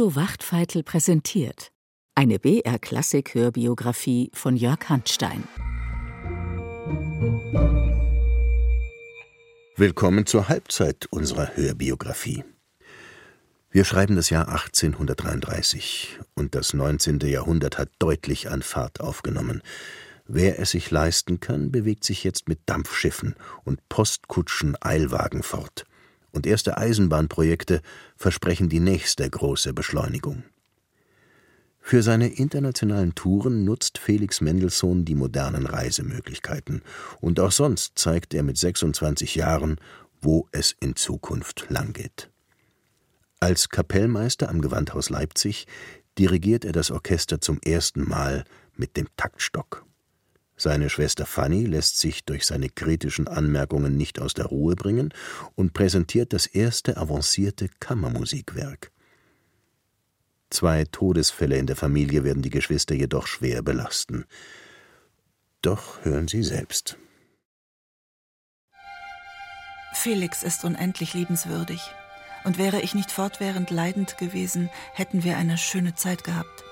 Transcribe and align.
Udo 0.00 0.16
Wachtfeitel 0.16 0.82
präsentiert 0.82 1.72
eine 2.14 2.38
BR-Klassik-Hörbiografie 2.38 4.30
von 4.32 4.56
Jörg 4.56 4.88
Handstein. 4.88 5.44
Willkommen 9.76 10.24
zur 10.24 10.48
Halbzeit 10.48 11.04
unserer 11.10 11.54
Hörbiografie. 11.54 12.44
Wir 13.70 13.84
schreiben 13.84 14.16
das 14.16 14.30
Jahr 14.30 14.48
1833 14.48 16.18
und 16.34 16.54
das 16.54 16.72
19. 16.72 17.20
Jahrhundert 17.24 17.76
hat 17.76 17.90
deutlich 17.98 18.48
an 18.50 18.62
Fahrt 18.62 19.00
aufgenommen. 19.02 19.60
Wer 20.26 20.58
es 20.60 20.70
sich 20.70 20.90
leisten 20.90 21.40
kann, 21.40 21.70
bewegt 21.70 22.04
sich 22.04 22.24
jetzt 22.24 22.48
mit 22.48 22.60
Dampfschiffen 22.64 23.34
und 23.64 23.86
Postkutschen 23.90 24.78
Eilwagen 24.80 25.42
fort 25.42 25.84
und 26.32 26.46
erste 26.46 26.76
Eisenbahnprojekte 26.76 27.80
versprechen 28.16 28.68
die 28.68 28.80
nächste 28.80 29.28
große 29.28 29.72
Beschleunigung. 29.72 30.44
Für 31.80 32.02
seine 32.02 32.28
internationalen 32.28 33.14
Touren 33.14 33.64
nutzt 33.64 33.98
Felix 33.98 34.40
Mendelssohn 34.40 35.04
die 35.04 35.14
modernen 35.14 35.66
Reisemöglichkeiten, 35.66 36.82
und 37.20 37.40
auch 37.40 37.52
sonst 37.52 37.98
zeigt 37.98 38.34
er 38.34 38.42
mit 38.42 38.58
26 38.58 39.34
Jahren, 39.34 39.80
wo 40.20 40.46
es 40.52 40.76
in 40.80 40.94
Zukunft 40.94 41.66
langgeht. 41.68 42.30
Als 43.40 43.70
Kapellmeister 43.70 44.50
am 44.50 44.60
Gewandhaus 44.60 45.08
Leipzig 45.08 45.66
dirigiert 46.18 46.66
er 46.66 46.72
das 46.72 46.90
Orchester 46.90 47.40
zum 47.40 47.58
ersten 47.64 48.06
Mal 48.06 48.44
mit 48.76 48.96
dem 48.96 49.08
Taktstock. 49.16 49.86
Seine 50.60 50.90
Schwester 50.90 51.24
Fanny 51.24 51.64
lässt 51.64 51.96
sich 51.96 52.26
durch 52.26 52.44
seine 52.44 52.68
kritischen 52.68 53.28
Anmerkungen 53.28 53.96
nicht 53.96 54.20
aus 54.20 54.34
der 54.34 54.44
Ruhe 54.44 54.76
bringen 54.76 55.14
und 55.54 55.72
präsentiert 55.72 56.34
das 56.34 56.44
erste 56.44 56.98
avancierte 56.98 57.70
Kammermusikwerk. 57.80 58.92
Zwei 60.50 60.84
Todesfälle 60.84 61.56
in 61.56 61.66
der 61.66 61.76
Familie 61.76 62.24
werden 62.24 62.42
die 62.42 62.50
Geschwister 62.50 62.94
jedoch 62.94 63.26
schwer 63.26 63.62
belasten. 63.62 64.26
Doch 65.62 66.04
hören 66.04 66.28
Sie 66.28 66.42
selbst. 66.42 66.98
Felix 69.94 70.42
ist 70.42 70.62
unendlich 70.62 71.14
liebenswürdig. 71.14 71.80
Und 72.44 72.58
wäre 72.58 72.82
ich 72.82 72.94
nicht 72.94 73.10
fortwährend 73.10 73.70
leidend 73.70 74.18
gewesen, 74.18 74.68
hätten 74.92 75.24
wir 75.24 75.38
eine 75.38 75.56
schöne 75.56 75.94
Zeit 75.94 76.22
gehabt. 76.22 76.64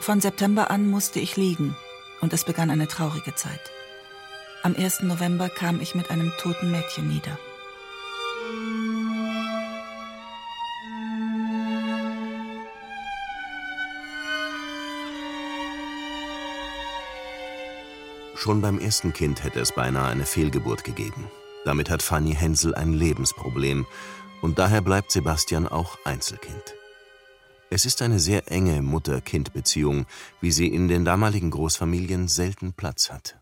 Von 0.00 0.20
September 0.20 0.72
an 0.72 0.88
musste 0.90 1.20
ich 1.20 1.36
liegen, 1.36 1.76
und 2.20 2.32
es 2.32 2.44
begann 2.44 2.70
eine 2.70 2.88
traurige 2.88 3.34
Zeit. 3.34 3.60
Am 4.62 4.74
1. 4.74 5.02
November 5.02 5.48
kam 5.48 5.80
ich 5.80 5.94
mit 5.94 6.10
einem 6.10 6.32
toten 6.38 6.70
Mädchen 6.70 7.08
nieder. 7.08 7.38
Schon 18.34 18.60
beim 18.60 18.78
ersten 18.78 19.12
Kind 19.12 19.42
hätte 19.42 19.60
es 19.60 19.72
beinahe 19.72 20.08
eine 20.08 20.24
Fehlgeburt 20.24 20.84
gegeben. 20.84 21.30
Damit 21.64 21.90
hat 21.90 22.02
Fanny 22.02 22.34
Hensel 22.34 22.74
ein 22.74 22.92
Lebensproblem 22.92 23.86
und 24.40 24.58
daher 24.58 24.82
bleibt 24.82 25.10
Sebastian 25.10 25.66
auch 25.66 25.98
Einzelkind. 26.04 26.76
Es 27.68 27.84
ist 27.84 28.00
eine 28.00 28.20
sehr 28.20 28.50
enge 28.50 28.80
Mutter-Kind-Beziehung, 28.80 30.06
wie 30.40 30.52
sie 30.52 30.68
in 30.68 30.86
den 30.86 31.04
damaligen 31.04 31.50
Großfamilien 31.50 32.28
selten 32.28 32.72
Platz 32.72 33.10
hat. 33.10 33.40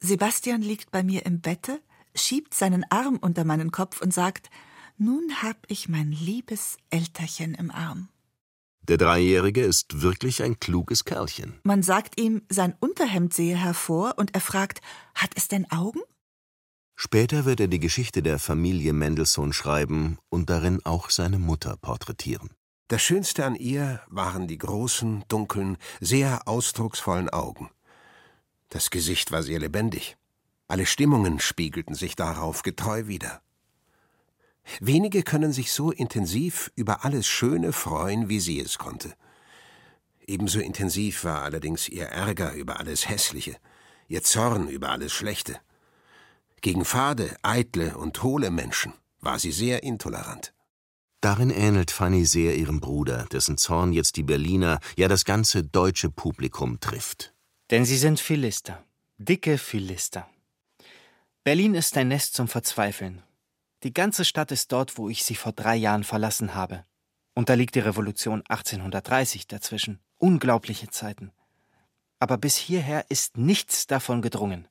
Sebastian 0.00 0.62
liegt 0.62 0.90
bei 0.90 1.04
mir 1.04 1.24
im 1.26 1.40
Bette, 1.40 1.80
schiebt 2.14 2.54
seinen 2.54 2.84
Arm 2.90 3.18
unter 3.18 3.44
meinen 3.44 3.70
Kopf 3.70 4.00
und 4.00 4.12
sagt: 4.12 4.50
Nun 4.98 5.42
hab 5.42 5.58
ich 5.68 5.88
mein 5.88 6.10
liebes 6.10 6.76
Elterchen 6.90 7.54
im 7.54 7.70
Arm. 7.70 8.08
Der 8.88 8.98
Dreijährige 8.98 9.62
ist 9.62 10.02
wirklich 10.02 10.42
ein 10.42 10.58
kluges 10.58 11.04
Kerlchen. 11.04 11.60
Man 11.62 11.84
sagt 11.84 12.20
ihm, 12.20 12.42
sein 12.48 12.74
Unterhemd 12.80 13.32
sehe 13.32 13.56
hervor, 13.56 14.14
und 14.16 14.34
er 14.34 14.40
fragt: 14.40 14.80
Hat 15.14 15.30
es 15.36 15.46
denn 15.46 15.70
Augen? 15.70 16.00
Später 16.96 17.44
wird 17.44 17.60
er 17.60 17.68
die 17.68 17.80
Geschichte 17.80 18.22
der 18.22 18.40
Familie 18.40 18.92
Mendelssohn 18.92 19.52
schreiben 19.52 20.18
und 20.30 20.50
darin 20.50 20.84
auch 20.84 21.10
seine 21.10 21.38
Mutter 21.38 21.76
porträtieren. 21.76 22.50
Das 22.92 23.00
Schönste 23.00 23.46
an 23.46 23.54
ihr 23.54 24.02
waren 24.08 24.46
die 24.46 24.58
großen, 24.58 25.24
dunklen, 25.26 25.78
sehr 26.02 26.46
ausdrucksvollen 26.46 27.30
Augen. 27.30 27.70
Das 28.68 28.90
Gesicht 28.90 29.32
war 29.32 29.42
sehr 29.42 29.60
lebendig. 29.60 30.18
Alle 30.68 30.84
Stimmungen 30.84 31.40
spiegelten 31.40 31.94
sich 31.94 32.16
darauf 32.16 32.62
getreu 32.62 33.06
wider. 33.06 33.40
Wenige 34.78 35.22
können 35.22 35.54
sich 35.54 35.72
so 35.72 35.90
intensiv 35.90 36.70
über 36.76 37.02
alles 37.02 37.26
Schöne 37.26 37.72
freuen, 37.72 38.28
wie 38.28 38.40
sie 38.40 38.60
es 38.60 38.76
konnte. 38.76 39.14
Ebenso 40.26 40.60
intensiv 40.60 41.24
war 41.24 41.44
allerdings 41.44 41.88
ihr 41.88 42.08
Ärger 42.08 42.52
über 42.52 42.78
alles 42.78 43.08
Hässliche, 43.08 43.56
ihr 44.06 44.22
Zorn 44.22 44.68
über 44.68 44.90
alles 44.90 45.14
Schlechte. 45.14 45.58
Gegen 46.60 46.84
fade, 46.84 47.34
eitle 47.40 47.96
und 47.96 48.22
hohle 48.22 48.50
Menschen 48.50 48.92
war 49.22 49.38
sie 49.38 49.52
sehr 49.52 49.82
intolerant. 49.82 50.52
Darin 51.22 51.50
ähnelt 51.50 51.92
Fanny 51.92 52.24
sehr 52.24 52.56
ihrem 52.56 52.80
Bruder, 52.80 53.26
dessen 53.30 53.56
Zorn 53.56 53.92
jetzt 53.92 54.16
die 54.16 54.24
Berliner, 54.24 54.80
ja 54.96 55.06
das 55.06 55.24
ganze 55.24 55.62
deutsche 55.62 56.10
Publikum 56.10 56.80
trifft. 56.80 57.32
Denn 57.70 57.84
sie 57.84 57.96
sind 57.96 58.18
Philister, 58.18 58.84
dicke 59.18 59.56
Philister. 59.56 60.28
Berlin 61.44 61.76
ist 61.76 61.96
ein 61.96 62.08
Nest 62.08 62.34
zum 62.34 62.48
Verzweifeln. 62.48 63.22
Die 63.84 63.94
ganze 63.94 64.24
Stadt 64.24 64.50
ist 64.50 64.72
dort, 64.72 64.98
wo 64.98 65.08
ich 65.08 65.22
sie 65.22 65.36
vor 65.36 65.52
drei 65.52 65.76
Jahren 65.76 66.02
verlassen 66.02 66.56
habe. 66.56 66.84
Und 67.34 67.48
da 67.48 67.54
liegt 67.54 67.76
die 67.76 67.80
Revolution 67.80 68.42
1830 68.48 69.46
dazwischen. 69.46 70.00
Unglaubliche 70.18 70.88
Zeiten. 70.90 71.30
Aber 72.18 72.36
bis 72.36 72.56
hierher 72.56 73.06
ist 73.10 73.36
nichts 73.36 73.86
davon 73.86 74.22
gedrungen. 74.22 74.66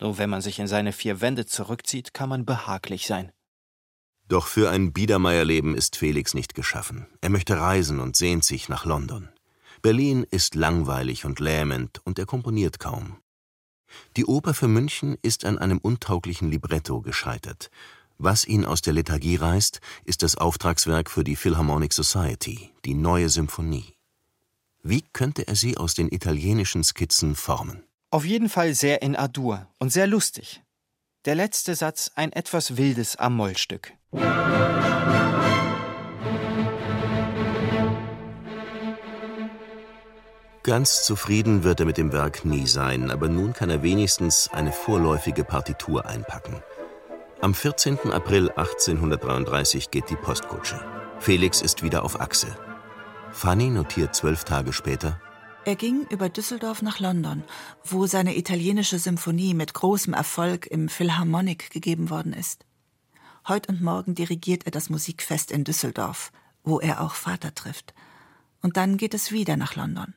Nur 0.00 0.18
wenn 0.18 0.30
man 0.30 0.42
sich 0.42 0.58
in 0.58 0.66
seine 0.66 0.92
vier 0.92 1.20
Wände 1.20 1.46
zurückzieht, 1.46 2.12
kann 2.12 2.28
man 2.28 2.44
behaglich 2.44 3.06
sein. 3.06 3.30
Doch 4.28 4.46
für 4.48 4.70
ein 4.70 4.92
Biedermeierleben 4.92 5.76
ist 5.76 5.96
Felix 5.96 6.34
nicht 6.34 6.54
geschaffen. 6.54 7.06
Er 7.20 7.30
möchte 7.30 7.58
reisen 7.58 8.00
und 8.00 8.16
sehnt 8.16 8.44
sich 8.44 8.68
nach 8.68 8.84
London. 8.84 9.28
Berlin 9.82 10.26
ist 10.28 10.54
langweilig 10.54 11.24
und 11.24 11.38
lähmend 11.38 12.00
und 12.04 12.18
er 12.18 12.26
komponiert 12.26 12.80
kaum. 12.80 13.18
Die 14.16 14.24
Oper 14.24 14.52
für 14.52 14.66
München 14.68 15.16
ist 15.22 15.44
an 15.44 15.58
einem 15.58 15.78
untauglichen 15.78 16.50
Libretto 16.50 17.00
gescheitert. 17.02 17.70
Was 18.18 18.46
ihn 18.46 18.64
aus 18.64 18.82
der 18.82 18.94
Lethargie 18.94 19.36
reißt, 19.36 19.80
ist 20.04 20.22
das 20.22 20.36
Auftragswerk 20.36 21.10
für 21.10 21.22
die 21.22 21.36
Philharmonic 21.36 21.92
Society, 21.92 22.70
die 22.84 22.94
neue 22.94 23.28
Symphonie. 23.28 23.94
Wie 24.82 25.02
könnte 25.12 25.46
er 25.46 25.54
sie 25.54 25.76
aus 25.76 25.94
den 25.94 26.10
italienischen 26.10 26.82
Skizzen 26.82 27.34
formen? 27.36 27.84
Auf 28.10 28.24
jeden 28.24 28.48
Fall 28.48 28.74
sehr 28.74 29.02
in 29.02 29.16
A-Dur 29.16 29.68
und 29.78 29.92
sehr 29.92 30.06
lustig. 30.06 30.62
Der 31.26 31.34
letzte 31.34 31.74
Satz 31.74 32.12
ein 32.14 32.32
etwas 32.32 32.76
wildes 32.76 33.16
Amollstück. 33.16 33.92
Ganz 40.62 41.02
zufrieden 41.02 41.64
wird 41.64 41.80
er 41.80 41.86
mit 41.86 41.96
dem 41.96 42.12
Werk 42.12 42.44
nie 42.44 42.68
sein, 42.68 43.10
aber 43.10 43.28
nun 43.28 43.54
kann 43.54 43.70
er 43.70 43.82
wenigstens 43.82 44.48
eine 44.52 44.70
vorläufige 44.70 45.42
Partitur 45.42 46.06
einpacken. 46.06 46.62
Am 47.40 47.54
14. 47.54 48.12
April 48.12 48.50
1833 48.50 49.90
geht 49.90 50.08
die 50.08 50.16
Postkutsche. 50.16 50.80
Felix 51.18 51.60
ist 51.60 51.82
wieder 51.82 52.04
auf 52.04 52.20
Achse. 52.20 52.56
Fanny 53.32 53.68
notiert 53.70 54.14
zwölf 54.14 54.44
Tage 54.44 54.72
später 54.72 55.20
er 55.66 55.74
ging 55.74 56.06
über 56.10 56.28
Düsseldorf 56.28 56.80
nach 56.80 57.00
London, 57.00 57.42
wo 57.84 58.06
seine 58.06 58.36
italienische 58.36 59.00
Symphonie 59.00 59.52
mit 59.52 59.74
großem 59.74 60.14
Erfolg 60.14 60.66
im 60.66 60.88
Philharmonic 60.88 61.70
gegeben 61.70 62.08
worden 62.08 62.32
ist. 62.32 62.64
Heut 63.48 63.68
und 63.68 63.82
morgen 63.82 64.14
dirigiert 64.14 64.64
er 64.64 64.70
das 64.70 64.90
Musikfest 64.90 65.50
in 65.50 65.64
Düsseldorf, 65.64 66.30
wo 66.62 66.78
er 66.78 67.00
auch 67.00 67.14
Vater 67.14 67.52
trifft. 67.52 67.94
Und 68.62 68.76
dann 68.76 68.96
geht 68.96 69.12
es 69.12 69.32
wieder 69.32 69.56
nach 69.56 69.74
London. 69.74 70.14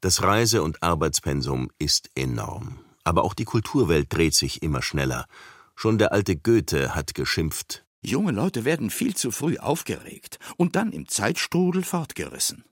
Das 0.00 0.22
Reise- 0.22 0.62
und 0.62 0.80
Arbeitspensum 0.80 1.70
ist 1.80 2.10
enorm. 2.14 2.78
Aber 3.02 3.24
auch 3.24 3.34
die 3.34 3.44
Kulturwelt 3.44 4.06
dreht 4.12 4.34
sich 4.34 4.62
immer 4.62 4.82
schneller. 4.82 5.26
Schon 5.74 5.98
der 5.98 6.12
alte 6.12 6.36
Goethe 6.36 6.94
hat 6.94 7.14
geschimpft. 7.14 7.84
Junge 8.00 8.30
Leute 8.30 8.64
werden 8.64 8.90
viel 8.90 9.16
zu 9.16 9.32
früh 9.32 9.58
aufgeregt 9.58 10.38
und 10.56 10.76
dann 10.76 10.92
im 10.92 11.08
Zeitstrudel 11.08 11.82
fortgerissen. 11.82 12.64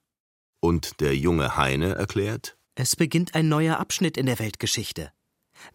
Und 0.67 1.01
der 1.01 1.17
junge 1.17 1.57
Heine 1.57 1.95
erklärt: 1.95 2.57
Es 2.75 2.97
beginnt 2.97 3.37
ein 3.37 3.49
neuer 3.49 3.79
Abschnitt 3.79 4.17
in 4.17 4.27
der 4.27 4.41
Weltgeschichte. 4.41 5.13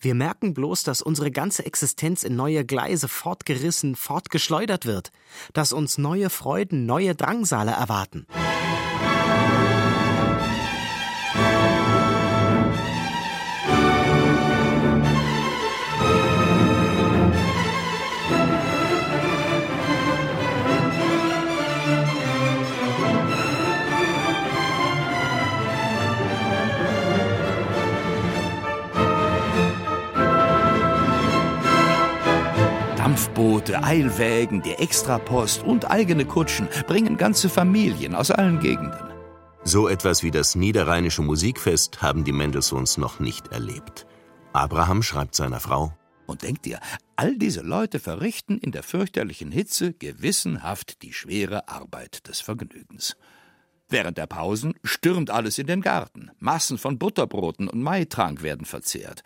Wir 0.02 0.16
merken 0.16 0.54
bloß, 0.54 0.84
dass 0.84 1.02
unsere 1.02 1.32
ganze 1.32 1.66
Existenz 1.66 2.24
in 2.24 2.36
neue 2.36 2.66
Gleise 2.66 3.08
fortgerissen, 3.08 3.96
fortgeschleudert 3.96 4.86
wird, 4.86 5.14
dass 5.54 5.72
uns 5.72 5.98
neue 5.98 6.30
Freuden, 6.30 6.86
neue 6.86 7.16
Drangsale 7.16 7.72
erwarten. 7.72 8.28
Boote, 33.62 33.84
Eilwägen, 33.84 34.64
die 34.64 34.74
Extrapost 34.74 35.62
und 35.62 35.92
eigene 35.92 36.26
Kutschen 36.26 36.68
bringen 36.88 37.16
ganze 37.16 37.48
Familien 37.48 38.16
aus 38.16 38.32
allen 38.32 38.60
Gegenden. 38.60 39.14
So 39.64 39.88
etwas 39.88 40.24
wie 40.24 40.32
das 40.32 40.56
Niederrheinische 40.56 41.22
Musikfest 41.22 42.02
haben 42.02 42.24
die 42.24 42.32
Mendelssohns 42.32 42.98
noch 42.98 43.20
nicht 43.20 43.50
erlebt. 43.50 44.08
Abraham 44.52 45.04
schreibt 45.04 45.36
seiner 45.36 45.60
Frau: 45.60 45.94
Und 46.26 46.42
denk 46.42 46.64
dir, 46.64 46.80
all 47.16 47.38
diese 47.38 47.62
Leute 47.62 48.00
verrichten 48.00 48.58
in 48.58 48.72
der 48.72 48.82
fürchterlichen 48.82 49.52
Hitze 49.52 49.94
gewissenhaft 49.94 51.04
die 51.04 51.14
schwere 51.14 51.68
Arbeit 51.68 52.28
des 52.28 52.42
Vergnügens. 52.42 53.16
Während 53.90 54.18
der 54.18 54.26
Pausen 54.26 54.74
stürmt 54.84 55.30
alles 55.30 55.60
in 55.60 55.68
den 55.68 55.82
Garten. 55.82 56.32
Massen 56.40 56.80
von 56.80 56.98
Butterbroten 56.98 57.68
und 57.68 57.84
Maitrank 57.84 58.42
werden 58.42 58.66
verzehrt. 58.66 59.22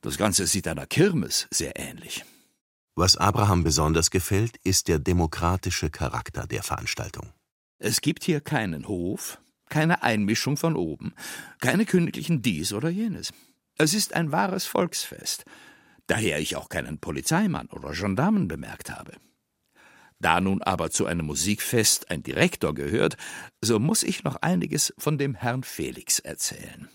Das 0.00 0.18
Ganze 0.18 0.48
sieht 0.48 0.66
einer 0.66 0.86
Kirmes 0.86 1.46
sehr 1.52 1.78
ähnlich. 1.78 2.24
Was 2.96 3.16
Abraham 3.16 3.64
besonders 3.64 4.10
gefällt, 4.10 4.56
ist 4.58 4.86
der 4.86 5.00
demokratische 5.00 5.90
Charakter 5.90 6.46
der 6.46 6.62
Veranstaltung. 6.62 7.32
Es 7.78 8.00
gibt 8.00 8.22
hier 8.22 8.40
keinen 8.40 8.86
Hof, 8.86 9.40
keine 9.68 10.04
Einmischung 10.04 10.56
von 10.56 10.76
oben, 10.76 11.12
keine 11.60 11.86
königlichen 11.86 12.40
dies 12.40 12.72
oder 12.72 12.88
jenes. 12.88 13.32
Es 13.76 13.94
ist 13.94 14.14
ein 14.14 14.30
wahres 14.30 14.66
Volksfest, 14.66 15.44
daher 16.06 16.38
ich 16.38 16.54
auch 16.54 16.68
keinen 16.68 16.98
Polizeimann 16.98 17.66
oder 17.66 17.90
Gendarmen 17.90 18.46
bemerkt 18.46 18.90
habe. 18.90 19.14
Da 20.20 20.40
nun 20.40 20.62
aber 20.62 20.90
zu 20.90 21.06
einem 21.06 21.26
Musikfest 21.26 22.12
ein 22.12 22.22
Direktor 22.22 22.74
gehört, 22.74 23.16
so 23.60 23.80
muss 23.80 24.04
ich 24.04 24.22
noch 24.22 24.36
einiges 24.36 24.94
von 24.98 25.18
dem 25.18 25.34
Herrn 25.34 25.64
Felix 25.64 26.20
erzählen. 26.20 26.88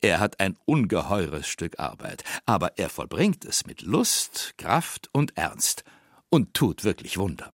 Er 0.00 0.20
hat 0.20 0.38
ein 0.38 0.56
ungeheures 0.64 1.48
Stück 1.48 1.80
Arbeit, 1.80 2.22
aber 2.46 2.78
er 2.78 2.88
vollbringt 2.88 3.44
es 3.44 3.66
mit 3.66 3.82
Lust, 3.82 4.54
Kraft 4.56 5.08
und 5.12 5.36
Ernst 5.36 5.82
und 6.30 6.54
tut 6.54 6.84
wirklich 6.84 7.18
Wunder. 7.18 7.50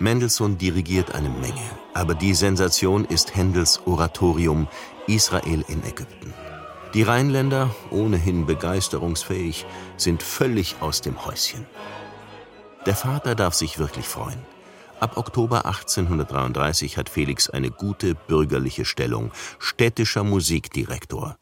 Mendelssohn 0.00 0.56
dirigiert 0.56 1.16
eine 1.16 1.28
Menge, 1.28 1.54
aber 1.94 2.14
die 2.14 2.32
Sensation 2.32 3.04
ist 3.04 3.34
Händels 3.34 3.80
Oratorium 3.86 4.68
Israel 5.08 5.64
in 5.66 5.82
Ägypten. 5.82 6.32
Die 6.94 7.02
Rheinländer, 7.02 7.74
ohnehin 7.90 8.46
begeisterungsfähig, 8.46 9.66
sind 9.98 10.22
völlig 10.22 10.76
aus 10.80 11.02
dem 11.02 11.26
Häuschen. 11.26 11.66
Der 12.86 12.96
Vater 12.96 13.34
darf 13.34 13.52
sich 13.52 13.78
wirklich 13.78 14.08
freuen. 14.08 14.40
Ab 14.98 15.18
Oktober 15.18 15.66
1833 15.66 16.96
hat 16.96 17.10
Felix 17.10 17.50
eine 17.50 17.70
gute 17.70 18.14
bürgerliche 18.14 18.86
Stellung, 18.86 19.32
städtischer 19.58 20.24
Musikdirektor. 20.24 21.36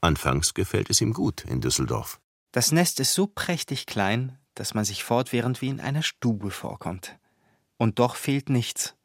Anfangs 0.00 0.52
gefällt 0.52 0.90
es 0.90 1.00
ihm 1.00 1.12
gut 1.12 1.44
in 1.44 1.60
Düsseldorf. 1.60 2.20
Das 2.50 2.72
Nest 2.72 2.98
ist 2.98 3.14
so 3.14 3.28
prächtig 3.28 3.86
klein, 3.86 4.36
dass 4.54 4.74
man 4.74 4.84
sich 4.84 5.04
fortwährend 5.04 5.62
wie 5.62 5.68
in 5.68 5.80
einer 5.80 6.02
Stube 6.02 6.50
vorkommt. 6.50 7.16
Und 7.78 8.00
doch 8.00 8.16
fehlt 8.16 8.50
nichts. 8.50 8.96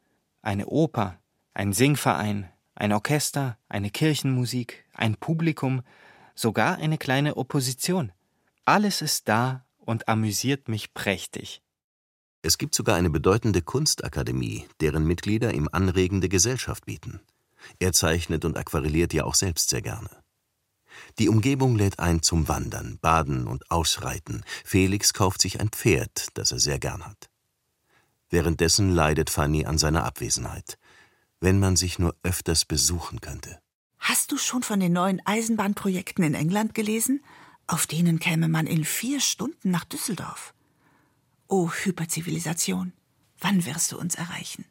Eine 0.42 0.66
Oper, 0.66 1.18
ein 1.54 1.72
Singverein, 1.72 2.50
ein 2.78 2.92
Orchester, 2.92 3.58
eine 3.68 3.90
Kirchenmusik, 3.90 4.84
ein 4.94 5.16
Publikum, 5.16 5.82
sogar 6.34 6.76
eine 6.76 6.96
kleine 6.96 7.36
Opposition. 7.36 8.12
Alles 8.64 9.02
ist 9.02 9.28
da 9.28 9.64
und 9.78 10.08
amüsiert 10.08 10.68
mich 10.68 10.94
prächtig. 10.94 11.60
Es 12.42 12.56
gibt 12.56 12.76
sogar 12.76 12.94
eine 12.94 13.10
bedeutende 13.10 13.62
Kunstakademie, 13.62 14.66
deren 14.80 15.04
Mitglieder 15.04 15.54
ihm 15.54 15.68
anregende 15.72 16.28
Gesellschaft 16.28 16.86
bieten. 16.86 17.20
Er 17.80 17.92
zeichnet 17.92 18.44
und 18.44 18.56
aquarelliert 18.56 19.12
ja 19.12 19.24
auch 19.24 19.34
selbst 19.34 19.70
sehr 19.70 19.82
gerne. 19.82 20.10
Die 21.18 21.28
Umgebung 21.28 21.74
lädt 21.74 21.98
ein 21.98 22.22
zum 22.22 22.46
Wandern, 22.46 22.98
Baden 23.00 23.48
und 23.48 23.70
Ausreiten. 23.72 24.44
Felix 24.64 25.12
kauft 25.12 25.42
sich 25.42 25.60
ein 25.60 25.70
Pferd, 25.70 26.28
das 26.34 26.52
er 26.52 26.60
sehr 26.60 26.78
gern 26.78 27.04
hat. 27.04 27.28
Währenddessen 28.30 28.90
leidet 28.90 29.30
Fanny 29.30 29.66
an 29.66 29.78
seiner 29.78 30.04
Abwesenheit. 30.04 30.78
Wenn 31.40 31.58
man 31.58 31.76
sich 31.76 31.98
nur 31.98 32.16
öfters 32.22 32.64
besuchen 32.64 33.20
könnte. 33.20 33.58
Hast 33.98 34.32
du 34.32 34.36
schon 34.38 34.62
von 34.62 34.80
den 34.80 34.92
neuen 34.92 35.20
Eisenbahnprojekten 35.24 36.24
in 36.24 36.34
England 36.34 36.74
gelesen? 36.74 37.22
Auf 37.66 37.86
denen 37.86 38.18
käme 38.18 38.48
man 38.48 38.66
in 38.66 38.84
vier 38.84 39.20
Stunden 39.20 39.70
nach 39.70 39.84
Düsseldorf. 39.84 40.54
Oh, 41.46 41.70
Hyperzivilisation, 41.70 42.92
wann 43.38 43.64
wirst 43.66 43.92
du 43.92 43.98
uns 43.98 44.14
erreichen? 44.14 44.64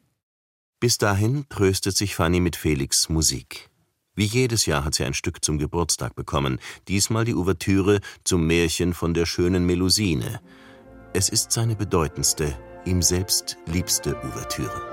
Bis 0.80 0.98
dahin 0.98 1.46
tröstet 1.48 1.96
sich 1.96 2.14
Fanny 2.14 2.40
mit 2.40 2.56
Felix 2.56 3.08
Musik. 3.08 3.68
Wie 4.14 4.24
jedes 4.24 4.66
Jahr 4.66 4.84
hat 4.84 4.94
sie 4.94 5.04
ein 5.04 5.14
Stück 5.14 5.44
zum 5.44 5.58
Geburtstag 5.58 6.14
bekommen, 6.16 6.58
diesmal 6.88 7.24
die 7.24 7.34
Ouvertüre 7.34 8.00
zum 8.24 8.46
Märchen 8.46 8.94
von 8.94 9.14
der 9.14 9.26
schönen 9.26 9.64
Melusine. 9.64 10.40
Es 11.12 11.28
ist 11.28 11.52
seine 11.52 11.76
bedeutendste, 11.76 12.58
ihm 12.84 13.02
selbst 13.02 13.56
liebste 13.66 14.16
Ouvertüre. 14.24 14.87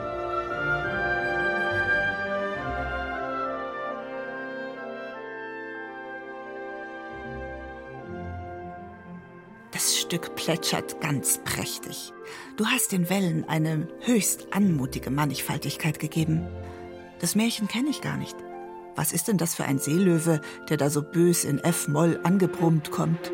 Stück 10.05 10.35
plätschert 10.35 11.01
ganz 11.01 11.39
prächtig. 11.45 12.13
Du 12.57 12.67
hast 12.67 12.91
den 12.91 13.09
Wellen 13.09 13.43
eine 13.49 13.87
höchst 14.01 14.53
anmutige 14.53 15.09
Mannigfaltigkeit 15.09 15.97
gegeben. 15.97 16.45
Das 17.19 17.33
Märchen 17.33 17.67
kenne 17.67 17.89
ich 17.89 18.01
gar 18.01 18.15
nicht. 18.15 18.35
Was 18.95 19.13
ist 19.13 19.27
denn 19.27 19.39
das 19.39 19.55
für 19.55 19.65
ein 19.65 19.79
Seelöwe, 19.79 20.41
der 20.69 20.77
da 20.77 20.91
so 20.91 21.01
bös 21.01 21.43
in 21.43 21.57
F-Moll 21.57 22.19
angebrummt 22.21 22.91
kommt? 22.91 23.31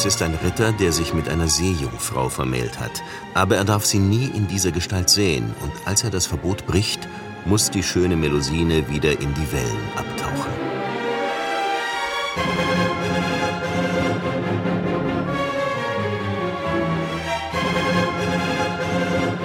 Es 0.00 0.06
ist 0.06 0.22
ein 0.22 0.34
Ritter, 0.34 0.72
der 0.72 0.92
sich 0.92 1.12
mit 1.12 1.28
einer 1.28 1.46
Seejungfrau 1.46 2.30
vermählt 2.30 2.80
hat, 2.80 3.02
aber 3.34 3.56
er 3.56 3.66
darf 3.66 3.84
sie 3.84 3.98
nie 3.98 4.30
in 4.34 4.48
dieser 4.48 4.72
Gestalt 4.72 5.10
sehen, 5.10 5.54
und 5.60 5.72
als 5.84 6.04
er 6.04 6.08
das 6.08 6.24
Verbot 6.24 6.66
bricht, 6.66 7.06
muss 7.44 7.70
die 7.70 7.82
schöne 7.82 8.16
Melusine 8.16 8.88
wieder 8.88 9.20
in 9.20 9.34
die 9.34 9.52
Wellen 9.52 9.88
abtauchen. 9.96 10.52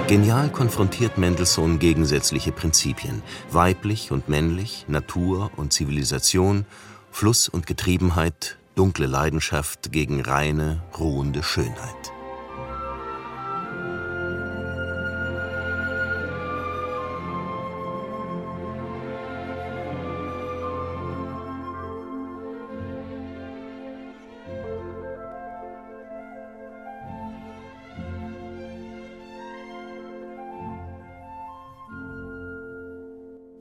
Genial 0.08 0.48
konfrontiert 0.52 1.18
Mendelssohn 1.18 1.80
gegensätzliche 1.80 2.54
Prinzipien, 2.54 3.24
weiblich 3.52 4.14
und 4.14 4.30
männlich, 4.30 4.86
Natur 4.88 5.52
und 5.58 5.74
Zivilisation, 5.74 6.66
Fluss 7.12 7.50
und 7.50 7.68
Getriebenheit, 7.68 8.58
dunkle 8.76 9.08
Leidenschaft 9.08 9.92
gegen 9.92 10.22
reine, 10.22 10.84
ruhende 11.00 11.44
Schönheit. 11.44 12.12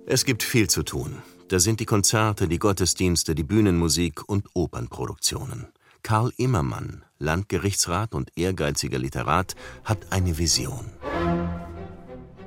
Es 0.06 0.24
gibt 0.24 0.42
viel 0.42 0.68
zu 0.68 0.84
tun. 0.84 1.22
Da 1.48 1.60
sind 1.60 1.80
die 1.80 1.84
Konzerte, 1.84 2.48
die 2.48 2.58
Gottesdienste, 2.58 3.34
die 3.34 3.42
Bühnenmusik 3.42 4.26
und 4.26 4.46
Opernproduktionen. 4.54 5.66
Karl 6.02 6.32
Immermann, 6.38 7.04
Landgerichtsrat 7.18 8.14
und 8.14 8.30
ehrgeiziger 8.34 8.98
Literat, 8.98 9.54
hat 9.84 10.10
eine 10.10 10.38
Vision. 10.38 10.90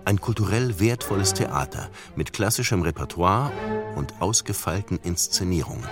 Ein 0.04 0.20
kulturell 0.20 0.80
wertvolles 0.80 1.34
Theater 1.34 1.92
mit 2.16 2.34
klassischem 2.34 2.82
Repertoire 2.82 3.52
und 3.96 4.20
ausgefeilten 4.20 4.98
Inszenierungen. 5.04 5.88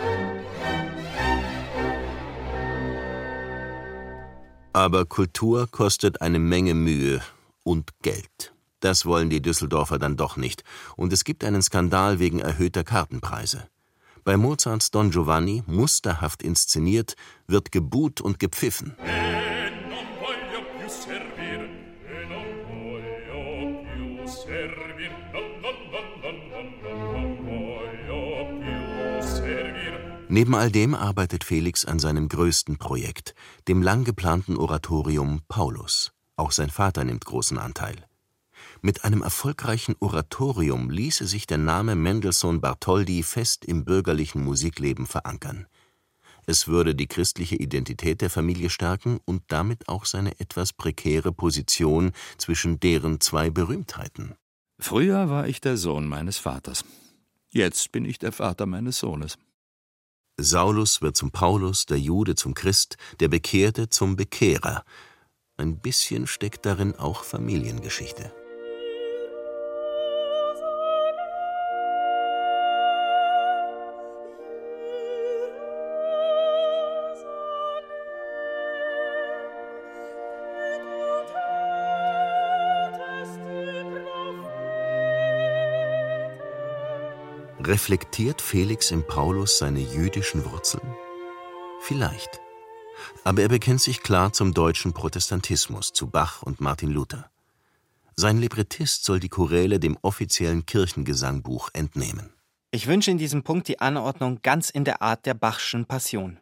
Aber 4.74 5.06
Kultur 5.06 5.68
kostet 5.70 6.22
eine 6.22 6.40
Menge 6.40 6.74
Mühe 6.74 7.22
und 7.64 7.92
Geld. 8.02 8.55
Das 8.80 9.06
wollen 9.06 9.30
die 9.30 9.42
Düsseldorfer 9.42 10.00
dann 10.00 10.18
doch 10.18 10.38
nicht, 10.38 10.64
und 10.96 11.14
es 11.14 11.24
gibt 11.24 11.44
einen 11.44 11.62
Skandal 11.62 12.20
wegen 12.20 12.40
erhöhter 12.40 12.84
Kartenpreise. 12.84 13.68
Bei 14.24 14.38
Mozarts 14.38 14.90
Don 14.90 15.12
Giovanni, 15.12 15.64
musterhaft 15.68 16.42
inszeniert, 16.42 17.16
wird 17.48 17.72
gebuht 17.72 18.22
und 18.22 18.40
gepfiffen. 18.40 18.96
Neben 30.28 30.56
all 30.56 30.70
dem 30.70 30.96
arbeitet 30.96 31.44
Felix 31.44 31.86
an 31.86 32.00
seinem 32.00 32.28
größten 32.28 32.78
Projekt, 32.78 33.36
dem 33.68 33.82
lang 33.82 34.04
geplanten 34.04 34.58
Oratorium 34.58 35.42
Paulus. 35.48 36.12
Auch 36.36 36.52
sein 36.52 36.70
Vater 36.70 37.04
nimmt 37.04 37.24
großen 37.24 37.58
Anteil. 37.58 38.06
Mit 38.86 39.04
einem 39.04 39.24
erfolgreichen 39.24 39.96
Oratorium 40.00 40.92
ließe 40.92 41.26
sich 41.26 41.48
der 41.48 41.58
Name 41.58 41.96
Mendelssohn-Bartholdy 41.96 43.24
fest 43.24 43.66
im 43.66 43.84
bürgerlichen 43.84 44.44
Musikleben 44.44 45.08
verankern. 45.08 45.66
Es 46.46 46.68
würde 46.68 46.94
die 46.94 47.08
christliche 47.08 47.56
Identität 47.56 48.22
der 48.22 48.30
Familie 48.30 48.70
stärken 48.70 49.20
und 49.26 49.42
damit 49.48 49.90
auch 49.90 50.06
seine 50.06 50.40
etwas 50.40 50.72
prekäre 50.72 51.32
Position 51.32 52.12
zwischen 52.38 52.80
deren 52.80 53.20
zwei 53.22 53.50
Berühmtheiten. 53.50 54.36
Früher 54.78 55.32
war 55.32 55.48
ich 55.48 55.62
der 55.62 55.78
Sohn 55.78 56.08
meines 56.08 56.38
Vaters. 56.38 56.86
Jetzt 57.50 57.92
bin 57.92 58.06
ich 58.06 58.20
der 58.20 58.34
Vater 58.34 58.68
meines 58.68 59.00
Sohnes. 59.00 59.40
Saulus 60.38 61.02
wird 61.02 61.18
zum 61.18 61.32
Paulus, 61.32 61.88
der 61.88 62.00
Jude 62.00 62.36
zum 62.36 62.54
Christ, 62.54 62.98
der 63.20 63.30
Bekehrte 63.30 63.90
zum 63.90 64.16
Bekehrer. 64.16 64.84
Ein 65.58 65.80
bisschen 65.80 66.28
steckt 66.28 66.68
darin 66.68 66.94
auch 66.94 67.24
Familiengeschichte. 67.24 68.32
Reflektiert 87.68 88.44
Felix 88.44 88.92
im 88.92 89.08
Paulus 89.08 89.58
seine 89.58 89.80
jüdischen 89.80 90.46
Wurzeln? 90.46 90.96
Vielleicht. 91.82 92.40
Aber 93.24 93.42
er 93.42 93.50
bekennt 93.50 93.82
sich 93.82 94.04
klar 94.04 94.34
zum 94.34 94.54
deutschen 94.54 94.94
Protestantismus, 94.94 95.92
zu 95.92 96.06
Bach 96.06 96.44
und 96.44 96.62
Martin 96.62 96.92
Luther. 96.92 97.32
Sein 98.16 98.38
Librettist 98.38 99.04
soll 99.04 99.20
die 99.20 99.30
Choräle 99.30 99.80
dem 99.80 99.98
offiziellen 100.04 100.68
Kirchengesangbuch 100.68 101.70
entnehmen. 101.74 102.30
Ich 102.70 102.86
wünsche 102.86 103.10
in 103.10 103.18
diesem 103.18 103.42
Punkt 103.42 103.68
die 103.68 103.80
Anordnung 103.80 104.44
ganz 104.44 104.70
in 104.70 104.86
der 104.86 105.02
Art 105.02 105.26
der 105.26 105.34
Bachschen 105.34 105.88
Passion. 105.88 106.40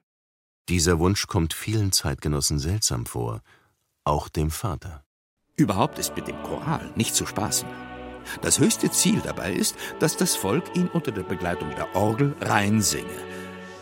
Dieser 0.67 0.99
Wunsch 0.99 1.27
kommt 1.27 1.53
vielen 1.53 1.93
Zeitgenossen 1.93 2.59
seltsam 2.59 3.05
vor, 3.05 3.41
auch 4.03 4.27
dem 4.27 4.51
Vater. 4.51 5.05
Überhaupt 5.55 5.99
ist 5.99 6.17
mit 6.17 6.27
dem 6.27 6.43
Choral 6.43 6.91
nicht 6.97 7.15
zu 7.15 7.25
spaßen. 7.25 7.92
Das 8.41 8.59
höchste 8.59 8.91
Ziel 8.91 9.21
dabei 9.23 9.51
ist, 9.53 9.75
dass 9.99 10.17
das 10.17 10.35
Volk 10.35 10.63
ihn 10.75 10.87
unter 10.87 11.11
der 11.11 11.23
Begleitung 11.23 11.69
der 11.75 11.95
Orgel 11.95 12.35
rein 12.41 12.81
singe. 12.81 13.09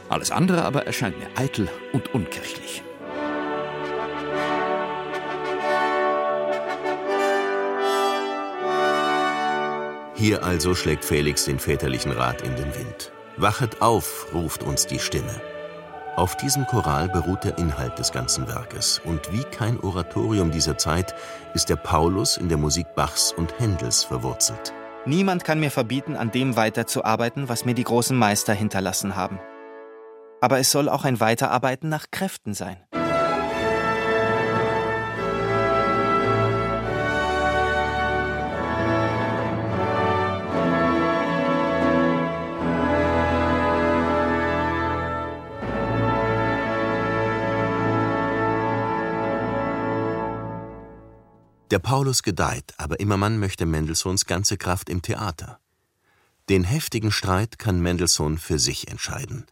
Alles 0.09 0.31
andere 0.31 0.63
aber 0.63 0.85
erscheint 0.85 1.17
mir 1.19 1.27
eitel 1.35 1.69
und 1.93 2.13
unkirchlich. 2.13 2.83
Hier 10.15 10.43
also 10.43 10.75
schlägt 10.75 11.03
Felix 11.03 11.45
den 11.45 11.57
väterlichen 11.57 12.11
Rat 12.11 12.43
in 12.43 12.55
den 12.55 12.75
Wind. 12.75 13.11
Wachet 13.37 13.81
auf, 13.81 14.27
ruft 14.33 14.61
uns 14.61 14.85
die 14.85 14.99
Stimme. 14.99 15.41
Auf 16.21 16.37
diesem 16.37 16.67
Choral 16.67 17.09
beruht 17.09 17.45
der 17.45 17.57
Inhalt 17.57 17.97
des 17.97 18.11
ganzen 18.11 18.47
Werkes, 18.47 19.01
und 19.05 19.33
wie 19.33 19.41
kein 19.41 19.79
Oratorium 19.79 20.51
dieser 20.51 20.77
Zeit 20.77 21.15
ist 21.55 21.67
der 21.67 21.77
Paulus 21.77 22.37
in 22.37 22.47
der 22.47 22.59
Musik 22.59 22.93
Bachs 22.95 23.33
und 23.33 23.59
Händels 23.59 24.03
verwurzelt. 24.03 24.71
Niemand 25.07 25.43
kann 25.43 25.59
mir 25.59 25.71
verbieten, 25.71 26.15
an 26.15 26.29
dem 26.29 26.55
weiterzuarbeiten, 26.55 27.49
was 27.49 27.65
mir 27.65 27.73
die 27.73 27.83
großen 27.83 28.15
Meister 28.15 28.53
hinterlassen 28.53 29.15
haben. 29.15 29.39
Aber 30.41 30.59
es 30.59 30.69
soll 30.69 30.89
auch 30.89 31.05
ein 31.05 31.19
Weiterarbeiten 31.19 31.89
nach 31.89 32.05
Kräften 32.11 32.53
sein. 32.53 32.77
Der 51.71 51.79
Paulus 51.79 52.21
gedeiht, 52.21 52.73
aber 52.77 52.99
Immermann 52.99 53.39
möchte 53.39 53.65
Mendelssohns 53.65 54.25
ganze 54.25 54.57
Kraft 54.57 54.89
im 54.89 55.01
Theater. 55.01 55.59
Den 56.49 56.65
heftigen 56.65 57.11
Streit 57.11 57.59
kann 57.59 57.79
Mendelssohn 57.79 58.37
für 58.37 58.59
sich 58.59 58.89
entscheiden. 58.89 59.45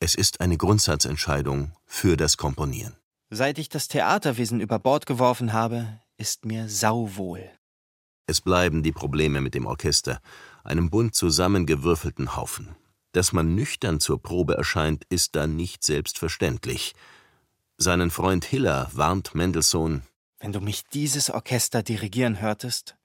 Es 0.00 0.14
ist 0.14 0.40
eine 0.40 0.56
Grundsatzentscheidung 0.56 1.72
für 1.84 2.16
das 2.16 2.38
Komponieren. 2.38 2.96
Seit 3.28 3.58
ich 3.58 3.68
das 3.68 3.88
Theaterwesen 3.88 4.60
über 4.60 4.78
Bord 4.78 5.04
geworfen 5.04 5.52
habe, 5.52 6.00
ist 6.16 6.46
mir 6.46 6.70
sauwohl. 6.70 7.44
Es 8.26 8.40
bleiben 8.40 8.82
die 8.82 8.92
Probleme 8.92 9.42
mit 9.42 9.54
dem 9.54 9.66
Orchester, 9.66 10.20
einem 10.64 10.88
bunt 10.88 11.14
zusammengewürfelten 11.14 12.34
Haufen. 12.34 12.74
Dass 13.12 13.34
man 13.34 13.54
nüchtern 13.54 14.00
zur 14.00 14.22
Probe 14.22 14.54
erscheint, 14.54 15.04
ist 15.10 15.36
da 15.36 15.46
nicht 15.46 15.84
selbstverständlich. 15.84 16.94
Seinen 17.76 18.10
Freund 18.10 18.46
Hiller 18.46 18.88
warnt 18.94 19.34
Mendelssohn, 19.34 20.02
wenn 20.42 20.52
du 20.52 20.60
mich 20.60 20.82
dieses 20.92 21.30
Orchester 21.30 21.84
dirigieren 21.84 22.40
hörtest, 22.40 22.96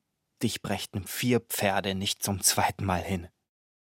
dich 0.41 0.63
brächten 0.63 1.05
vier 1.05 1.39
Pferde 1.39 1.93
nicht 1.93 2.23
zum 2.23 2.41
zweiten 2.41 2.83
Mal 2.83 3.01
hin. 3.01 3.27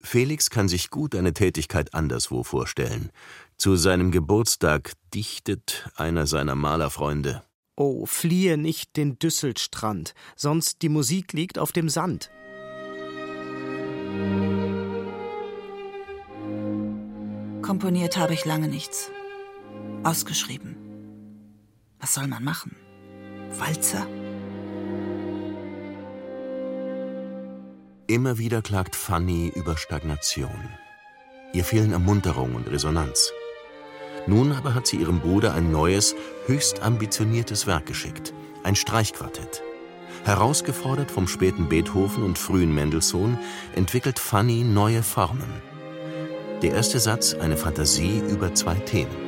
Felix 0.01 0.49
kann 0.49 0.69
sich 0.69 0.89
gut 0.89 1.13
eine 1.13 1.33
Tätigkeit 1.33 1.93
anderswo 1.93 2.43
vorstellen. 2.43 3.11
Zu 3.57 3.75
seinem 3.75 4.11
Geburtstag 4.11 4.93
dichtet 5.13 5.89
einer 5.95 6.25
seiner 6.25 6.55
Malerfreunde. 6.55 7.43
Oh, 7.75 8.05
fliehe 8.05 8.57
nicht 8.57 8.95
den 8.95 9.19
Düsselstrand, 9.19 10.13
sonst 10.35 10.81
die 10.81 10.89
Musik 10.89 11.33
liegt 11.33 11.59
auf 11.59 11.73
dem 11.73 11.89
Sand. 11.89 12.31
Komponiert 17.61 18.15
habe 18.17 18.33
ich 18.33 18.45
lange 18.45 18.69
nichts. 18.69 19.09
Ausgeschrieben. 20.03 20.77
Was 21.99 22.13
soll 22.13 22.27
man 22.27 22.43
machen? 22.43 22.75
Walzer? 23.59 24.07
Immer 28.07 28.37
wieder 28.37 28.61
klagt 28.61 28.95
Fanny 28.95 29.51
über 29.55 29.77
Stagnation. 29.77 30.69
Ihr 31.53 31.63
fehlen 31.63 31.91
Ermunterung 31.91 32.55
und 32.55 32.69
Resonanz. 32.69 33.31
Nun 34.25 34.51
aber 34.53 34.73
hat 34.73 34.87
sie 34.87 34.97
ihrem 34.97 35.19
Bruder 35.19 35.53
ein 35.53 35.71
neues, 35.71 36.15
höchst 36.47 36.81
ambitioniertes 36.81 37.67
Werk 37.67 37.85
geschickt, 37.85 38.33
ein 38.63 38.75
Streichquartett. 38.75 39.61
Herausgefordert 40.23 41.11
vom 41.11 41.27
späten 41.27 41.67
Beethoven 41.67 42.23
und 42.23 42.37
frühen 42.37 42.73
Mendelssohn, 42.73 43.37
entwickelt 43.75 44.19
Fanny 44.19 44.63
neue 44.63 45.03
Formen. 45.03 45.61
Der 46.61 46.71
erste 46.71 46.99
Satz 46.99 47.33
eine 47.33 47.57
Fantasie 47.57 48.21
über 48.29 48.55
zwei 48.55 48.75
Themen. 48.75 49.22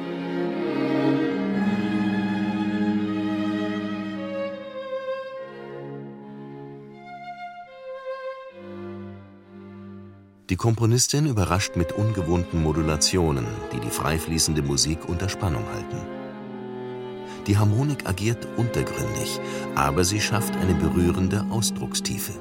Die 10.56 10.58
Komponistin 10.58 11.26
überrascht 11.26 11.76
mit 11.76 11.92
ungewohnten 11.92 12.64
Modulationen, 12.64 13.46
die 13.74 13.80
die 13.82 13.90
freifließende 13.90 14.62
Musik 14.62 15.10
unter 15.10 15.28
Spannung 15.28 15.66
halten. 15.74 15.98
Die 17.46 17.58
Harmonik 17.58 18.08
agiert 18.08 18.48
untergründig, 18.56 19.42
aber 19.76 20.06
sie 20.06 20.22
schafft 20.22 20.56
eine 20.56 20.74
berührende 20.74 21.46
Ausdruckstiefe. 21.50 22.32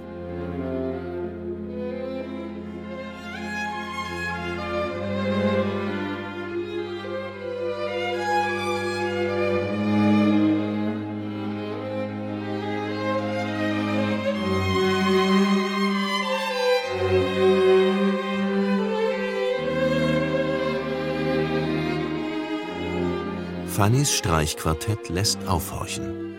Fannys 23.95 24.13
Streichquartett 24.13 25.09
lässt 25.09 25.47
aufhorchen. 25.47 26.35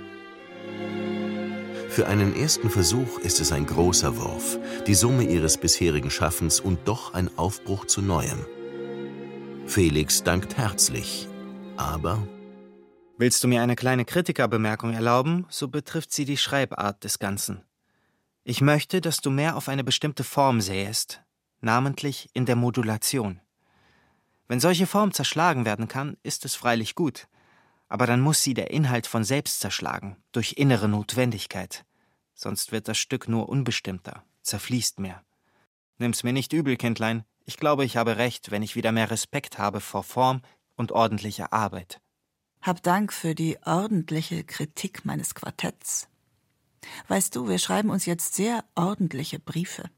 Für 1.87 2.05
einen 2.05 2.35
ersten 2.35 2.69
Versuch 2.69 3.17
ist 3.19 3.39
es 3.39 3.53
ein 3.53 3.65
großer 3.65 4.17
Wurf, 4.17 4.59
die 4.85 4.93
Summe 4.93 5.23
ihres 5.23 5.57
bisherigen 5.57 6.11
Schaffens 6.11 6.59
und 6.59 6.85
doch 6.85 7.13
ein 7.13 7.29
Aufbruch 7.37 7.85
zu 7.85 8.01
Neuem. 8.01 8.45
Felix 9.67 10.21
dankt 10.21 10.57
herzlich, 10.57 11.29
aber 11.77 12.27
Willst 13.17 13.41
du 13.41 13.47
mir 13.47 13.61
eine 13.61 13.77
kleine 13.77 14.03
Kritikerbemerkung 14.03 14.93
erlauben, 14.93 15.45
so 15.47 15.69
betrifft 15.69 16.11
sie 16.11 16.25
die 16.25 16.35
Schreibart 16.35 17.05
des 17.05 17.19
Ganzen. 17.19 17.63
Ich 18.43 18.59
möchte, 18.59 18.99
dass 18.99 19.19
du 19.19 19.31
mehr 19.31 19.55
auf 19.55 19.69
eine 19.69 19.85
bestimmte 19.85 20.25
Form 20.25 20.59
sähest, 20.59 21.21
namentlich 21.61 22.27
in 22.33 22.45
der 22.45 22.57
Modulation. 22.57 23.39
Wenn 24.49 24.59
solche 24.59 24.87
Form 24.87 25.13
zerschlagen 25.13 25.63
werden 25.63 25.87
kann, 25.87 26.17
ist 26.21 26.43
es 26.43 26.55
freilich 26.55 26.95
gut. 26.95 27.29
Aber 27.87 28.07
dann 28.07 28.21
muss 28.21 28.41
sie 28.41 28.53
der 28.53 28.71
Inhalt 28.71 29.07
von 29.07 29.23
selbst 29.23 29.59
zerschlagen, 29.59 30.17
durch 30.31 30.53
innere 30.57 30.87
Notwendigkeit. 30.87 31.85
Sonst 32.33 32.71
wird 32.71 32.87
das 32.87 32.97
Stück 32.97 33.27
nur 33.27 33.47
unbestimmter, 33.49 34.23
zerfließt 34.41 34.99
mehr. 34.99 35.23
Nimm's 35.97 36.23
mir 36.23 36.33
nicht 36.33 36.51
übel, 36.53 36.75
Kindlein. 36.75 37.23
Ich 37.45 37.57
glaube, 37.57 37.85
ich 37.85 37.95
habe 37.95 38.17
recht, 38.17 38.51
wenn 38.51 38.63
ich 38.63 38.75
wieder 38.75 38.91
mehr 38.91 39.11
Respekt 39.11 39.57
habe 39.57 39.79
vor 39.79 40.03
Form 40.03 40.41
und 40.75 40.91
ordentlicher 40.91 41.53
Arbeit. 41.53 42.01
Hab 42.61 42.81
Dank 42.81 43.13
für 43.13 43.35
die 43.35 43.57
ordentliche 43.63 44.43
Kritik 44.43 45.05
meines 45.05 45.35
Quartetts. 45.35 46.09
Weißt 47.07 47.35
du, 47.35 47.47
wir 47.47 47.59
schreiben 47.59 47.89
uns 47.89 48.05
jetzt 48.05 48.35
sehr 48.35 48.63
ordentliche 48.75 49.39
Briefe. 49.39 49.89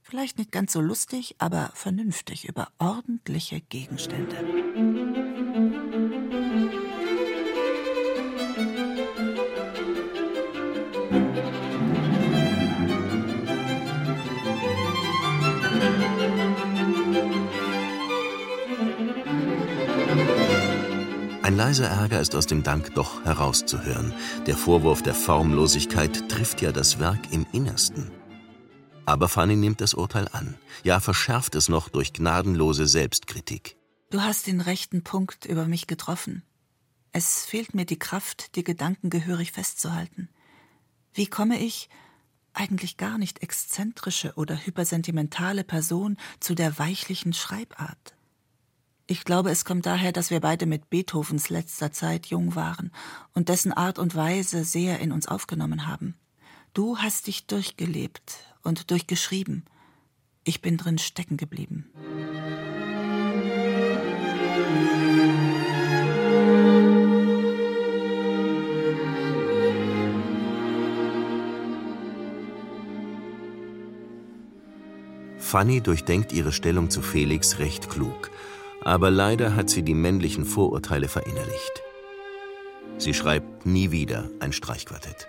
Vielleicht 0.00 0.38
nicht 0.38 0.52
ganz 0.52 0.72
so 0.72 0.80
lustig, 0.80 1.34
aber 1.38 1.70
vernünftig 1.74 2.48
über 2.48 2.68
ordentliche 2.78 3.60
Gegenstände. 3.60 5.03
Ein 21.42 21.56
leiser 21.56 21.86
Ärger 21.86 22.20
ist 22.20 22.34
aus 22.34 22.46
dem 22.46 22.62
Dank 22.62 22.94
doch 22.94 23.24
herauszuhören. 23.24 24.12
Der 24.46 24.56
Vorwurf 24.56 25.02
der 25.02 25.14
Formlosigkeit 25.14 26.28
trifft 26.28 26.62
ja 26.62 26.72
das 26.72 26.98
Werk 26.98 27.32
im 27.32 27.46
Innersten. 27.52 28.10
Aber 29.06 29.28
Fanny 29.28 29.54
nimmt 29.54 29.80
das 29.80 29.94
Urteil 29.94 30.26
an, 30.32 30.56
ja 30.82 30.98
verschärft 31.00 31.54
es 31.54 31.68
noch 31.68 31.88
durch 31.90 32.12
gnadenlose 32.12 32.86
Selbstkritik. 32.86 33.76
Du 34.10 34.22
hast 34.22 34.46
den 34.46 34.60
rechten 34.60 35.04
Punkt 35.04 35.44
über 35.44 35.66
mich 35.66 35.86
getroffen. 35.86 36.42
Es 37.12 37.44
fehlt 37.44 37.74
mir 37.74 37.84
die 37.84 37.98
Kraft, 37.98 38.56
die 38.56 38.64
Gedanken 38.64 39.10
gehörig 39.10 39.52
festzuhalten. 39.52 40.28
Wie 41.12 41.26
komme 41.26 41.60
ich, 41.60 41.88
eigentlich 42.54 42.96
gar 42.96 43.18
nicht 43.18 43.42
exzentrische 43.42 44.34
oder 44.36 44.56
hypersentimentale 44.56 45.64
Person, 45.64 46.16
zu 46.40 46.54
der 46.54 46.78
weichlichen 46.78 47.32
Schreibart? 47.32 48.14
Ich 49.06 49.24
glaube, 49.24 49.50
es 49.50 49.66
kommt 49.66 49.84
daher, 49.84 50.12
dass 50.12 50.30
wir 50.30 50.40
beide 50.40 50.64
mit 50.64 50.88
Beethovens 50.88 51.50
letzter 51.50 51.92
Zeit 51.92 52.26
jung 52.26 52.54
waren 52.54 52.90
und 53.34 53.50
dessen 53.50 53.72
Art 53.72 53.98
und 53.98 54.14
Weise 54.14 54.64
sehr 54.64 54.98
in 55.00 55.12
uns 55.12 55.28
aufgenommen 55.28 55.86
haben. 55.86 56.14
Du 56.72 56.98
hast 56.98 57.26
dich 57.26 57.46
durchgelebt 57.46 58.38
und 58.62 58.90
durchgeschrieben. 58.90 59.64
Ich 60.42 60.62
bin 60.62 60.78
drin 60.78 60.98
stecken 60.98 61.36
geblieben. 61.36 61.90
Fanny 75.54 75.80
durchdenkt 75.80 76.32
ihre 76.32 76.50
Stellung 76.50 76.90
zu 76.90 77.00
Felix 77.00 77.60
recht 77.60 77.88
klug 77.88 78.30
aber 78.84 79.10
leider 79.10 79.56
hat 79.56 79.70
sie 79.70 79.82
die 79.82 79.94
männlichen 79.94 80.44
Vorurteile 80.44 81.08
verinnerlicht. 81.08 81.82
Sie 82.98 83.14
schreibt 83.14 83.64
nie 83.64 83.90
wieder 83.90 84.28
ein 84.40 84.52
Streichquartett. 84.52 85.26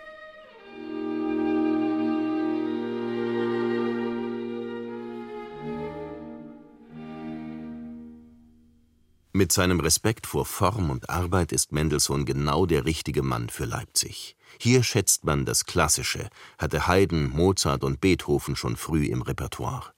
Mit 9.32 9.52
seinem 9.52 9.80
Respekt 9.80 10.28
vor 10.28 10.45
Form 10.45 10.89
und 10.89 11.10
Arbeit 11.10 11.52
ist 11.52 11.71
Mendelssohn 11.71 12.26
genau 12.26 12.65
der 12.65 12.86
richtige 12.86 13.21
Mann 13.21 13.50
für 13.50 13.65
Leipzig. 13.65 14.38
Hier 14.60 14.84
schätzt 14.84 15.26
man 15.26 15.45
das 15.45 15.65
Klassische, 15.65 16.30
hatte 16.58 16.88
Haydn, 16.88 17.30
Mozart 17.30 17.84
und 17.84 18.00
Beethoven 18.00 18.56
schon 18.56 18.78
früh 18.78 19.06
im 19.06 19.21
Repertoire. 19.21 19.93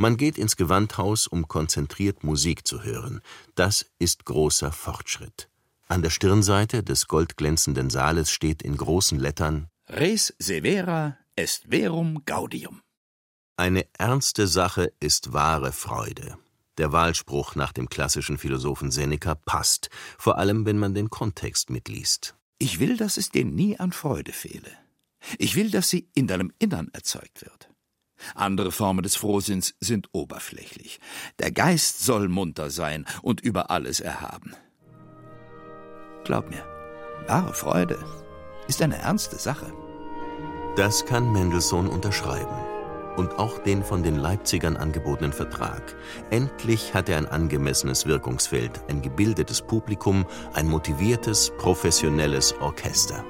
Man 0.00 0.16
geht 0.16 0.38
ins 0.38 0.56
Gewandhaus, 0.56 1.26
um 1.26 1.46
konzentriert 1.46 2.24
Musik 2.24 2.66
zu 2.66 2.82
hören. 2.82 3.20
Das 3.54 3.84
ist 3.98 4.24
großer 4.24 4.72
Fortschritt. 4.72 5.50
An 5.88 6.00
der 6.00 6.08
Stirnseite 6.08 6.82
des 6.82 7.06
goldglänzenden 7.06 7.90
Saales 7.90 8.30
steht 8.30 8.62
in 8.62 8.78
großen 8.78 9.18
Lettern 9.18 9.68
Res 9.90 10.34
severa 10.38 11.18
est 11.36 11.66
verum 11.68 12.22
gaudium. 12.24 12.80
Eine 13.58 13.84
ernste 13.98 14.46
Sache 14.46 14.90
ist 15.00 15.34
wahre 15.34 15.70
Freude. 15.70 16.38
Der 16.78 16.92
Wahlspruch 16.92 17.54
nach 17.54 17.74
dem 17.74 17.90
klassischen 17.90 18.38
Philosophen 18.38 18.90
Seneca 18.90 19.34
passt, 19.34 19.90
vor 20.16 20.38
allem 20.38 20.64
wenn 20.64 20.78
man 20.78 20.94
den 20.94 21.10
Kontext 21.10 21.68
mitliest. 21.68 22.36
Ich 22.58 22.80
will, 22.80 22.96
dass 22.96 23.18
es 23.18 23.28
dir 23.28 23.44
nie 23.44 23.78
an 23.78 23.92
Freude 23.92 24.32
fehle. 24.32 24.70
Ich 25.36 25.56
will, 25.56 25.70
dass 25.70 25.90
sie 25.90 26.08
in 26.14 26.26
deinem 26.26 26.54
Innern 26.58 26.88
erzeugt 26.94 27.42
wird. 27.42 27.69
Andere 28.34 28.72
Formen 28.72 29.02
des 29.02 29.16
Frohsinns 29.16 29.74
sind 29.80 30.08
oberflächlich. 30.12 31.00
Der 31.38 31.50
Geist 31.50 32.04
soll 32.04 32.28
munter 32.28 32.70
sein 32.70 33.06
und 33.22 33.40
über 33.40 33.70
alles 33.70 34.00
erhaben. 34.00 34.54
Glaub 36.24 36.50
mir, 36.50 36.64
wahre 37.26 37.54
Freude 37.54 37.98
ist 38.68 38.82
eine 38.82 38.98
ernste 38.98 39.36
Sache. 39.36 39.72
Das 40.76 41.04
kann 41.04 41.32
Mendelssohn 41.32 41.88
unterschreiben. 41.88 42.54
Und 43.16 43.38
auch 43.38 43.58
den 43.58 43.82
von 43.82 44.02
den 44.02 44.16
Leipzigern 44.16 44.76
angebotenen 44.76 45.32
Vertrag. 45.32 45.96
Endlich 46.30 46.94
hat 46.94 47.08
er 47.08 47.18
ein 47.18 47.26
angemessenes 47.26 48.06
Wirkungsfeld, 48.06 48.80
ein 48.88 49.02
gebildetes 49.02 49.62
Publikum, 49.62 50.24
ein 50.54 50.68
motiviertes, 50.68 51.52
professionelles 51.58 52.54
Orchester. 52.60 53.24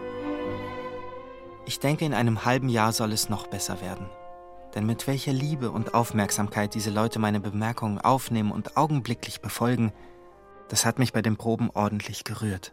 Ich 1.65 1.81
denke, 1.81 2.05
in 2.05 2.15
einem 2.15 2.45
halben 2.45 2.69
Jahr 2.69 2.93
soll 2.93 3.13
es 3.13 3.29
noch 3.31 3.47
besser 3.47 3.81
werden. 3.81 4.07
Denn 4.75 4.87
mit 4.87 5.07
welcher 5.07 5.33
Liebe 5.33 5.71
und 5.71 5.95
Aufmerksamkeit 5.95 6.75
diese 6.75 6.91
Leute 6.91 7.19
meine 7.19 7.41
Bemerkungen 7.41 7.99
aufnehmen 7.99 8.53
und 8.53 8.77
augenblicklich 8.77 9.41
befolgen, 9.41 9.93
das 10.69 10.85
hat 10.85 10.99
mich 10.99 11.13
bei 11.13 11.23
den 11.23 11.37
Proben 11.37 11.71
ordentlich 11.71 12.25
gerührt. 12.25 12.73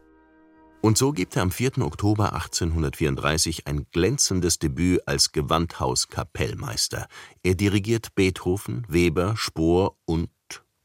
Und 0.81 0.97
so 0.97 1.11
gibt 1.11 1.35
er 1.35 1.41
am 1.41 1.51
4. 1.51 1.79
Oktober 1.79 2.33
1834 2.33 3.65
ein 3.65 3.87
glänzendes 3.91 4.59
Debüt 4.59 5.07
als 5.07 5.31
Gewandhauskapellmeister. 5.31 7.07
Er 7.41 7.55
dirigiert 7.55 8.13
Beethoven, 8.13 8.85
Weber, 8.87 9.35
Spohr 9.35 9.97
und 10.05 10.29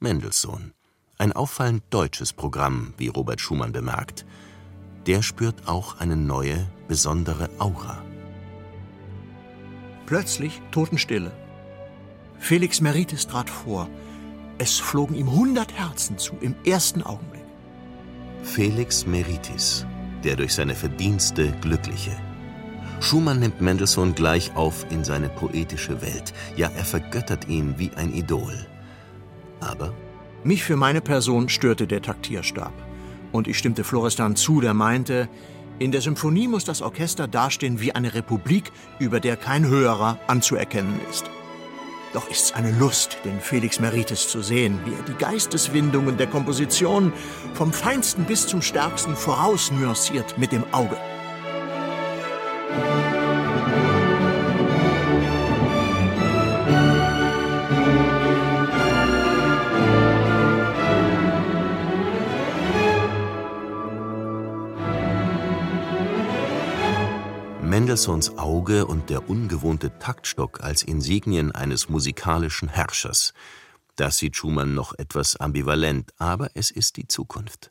Mendelssohn. 0.01 0.73
Ein 1.19 1.33
auffallend 1.33 1.85
deutsches 1.91 2.33
Programm, 2.33 2.95
wie 2.97 3.09
Robert 3.09 3.41
Schumann 3.41 3.73
bemerkt. 3.73 4.25
Der 5.07 5.23
spürt 5.23 5.69
auch 5.69 6.01
eine 6.01 6.17
neue, 6.17 6.69
besondere 6.89 7.51
Aura. 7.59 8.03
Plötzlich 10.07 10.61
Totenstille. 10.71 11.33
Felix 12.39 12.81
Meritis 12.81 13.27
trat 13.27 13.49
vor. 13.49 13.89
Es 14.59 14.79
flogen 14.79 15.15
ihm 15.15 15.31
hundert 15.31 15.73
Herzen 15.73 16.19
zu 16.19 16.35
im 16.41 16.55
ersten 16.65 17.03
Augenblick. 17.03 17.45
Felix 18.43 19.07
Meritis, 19.07 19.87
der 20.25 20.37
durch 20.37 20.55
seine 20.55 20.75
Verdienste 20.75 21.53
Glückliche. 21.61 22.17
Schumann 23.01 23.41
nimmt 23.41 23.61
Mendelssohn 23.61 24.15
gleich 24.15 24.55
auf 24.55 24.87
in 24.91 25.05
seine 25.05 25.29
poetische 25.29 26.03
Welt. 26.03 26.33
Ja, 26.57 26.71
er 26.77 26.85
vergöttert 26.85 27.49
ihn 27.49 27.75
wie 27.79 27.91
ein 27.97 28.13
Idol. 28.13 28.67
Aber 29.61 29.93
mich 30.45 30.65
für 30.65 30.77
meine 30.77 31.01
Person 31.01 31.49
störte 31.49 31.87
der 31.87 32.03
Taktierstab. 32.03 32.73
Und 33.31 33.49
ich 33.49 33.59
stimmte 33.59 33.85
Florestan 33.85 34.37
zu, 34.37 34.61
der 34.61 34.75
meinte, 34.75 35.29
in 35.79 35.93
der 35.93 36.01
Symphonie 36.01 36.49
muss 36.49 36.65
das 36.65 36.83
Orchester 36.83 37.27
dastehen 37.27 37.81
wie 37.81 37.95
eine 37.95 38.15
Republik, 38.15 38.73
über 38.99 39.21
der 39.21 39.37
kein 39.37 39.67
Höherer 39.67 40.19
anzuerkennen 40.27 41.01
ist. 41.11 41.25
Doch 42.13 42.29
ist's 42.29 42.53
eine 42.53 42.73
Lust, 42.73 43.17
den 43.25 43.41
Felix 43.41 43.81
Meritis 43.81 44.29
zu 44.29 44.43
sehen, 44.43 44.79
wie 44.85 44.93
er 44.93 45.03
die 45.03 45.15
Geisteswindungen 45.15 46.19
der 46.19 46.27
Komposition 46.27 47.13
vom 47.55 47.73
Feinsten 47.73 48.25
bis 48.25 48.47
zum 48.47 48.61
Stärksten 48.61 49.17
vorausnuanciert 49.17 50.37
mit 50.37 50.53
dem 50.53 50.65
Auge. 50.73 50.97
Mendelssohns 67.93 68.39
Auge 68.39 68.87
und 68.87 69.11
der 69.11 69.29
ungewohnte 69.29 69.99
Taktstock 69.99 70.63
als 70.63 70.83
Insignien 70.83 71.53
eines 71.53 71.91
musikalischen 71.91 72.71
Herrschers. 72.71 73.35
Das 73.97 74.17
sieht 74.17 74.35
Schumann 74.35 74.75
noch 74.75 74.95
etwas 74.99 75.37
ambivalent, 75.37 76.11
aber 76.17 76.49
es 76.55 76.71
ist 76.71 76.97
die 76.97 77.07
Zukunft. 77.07 77.71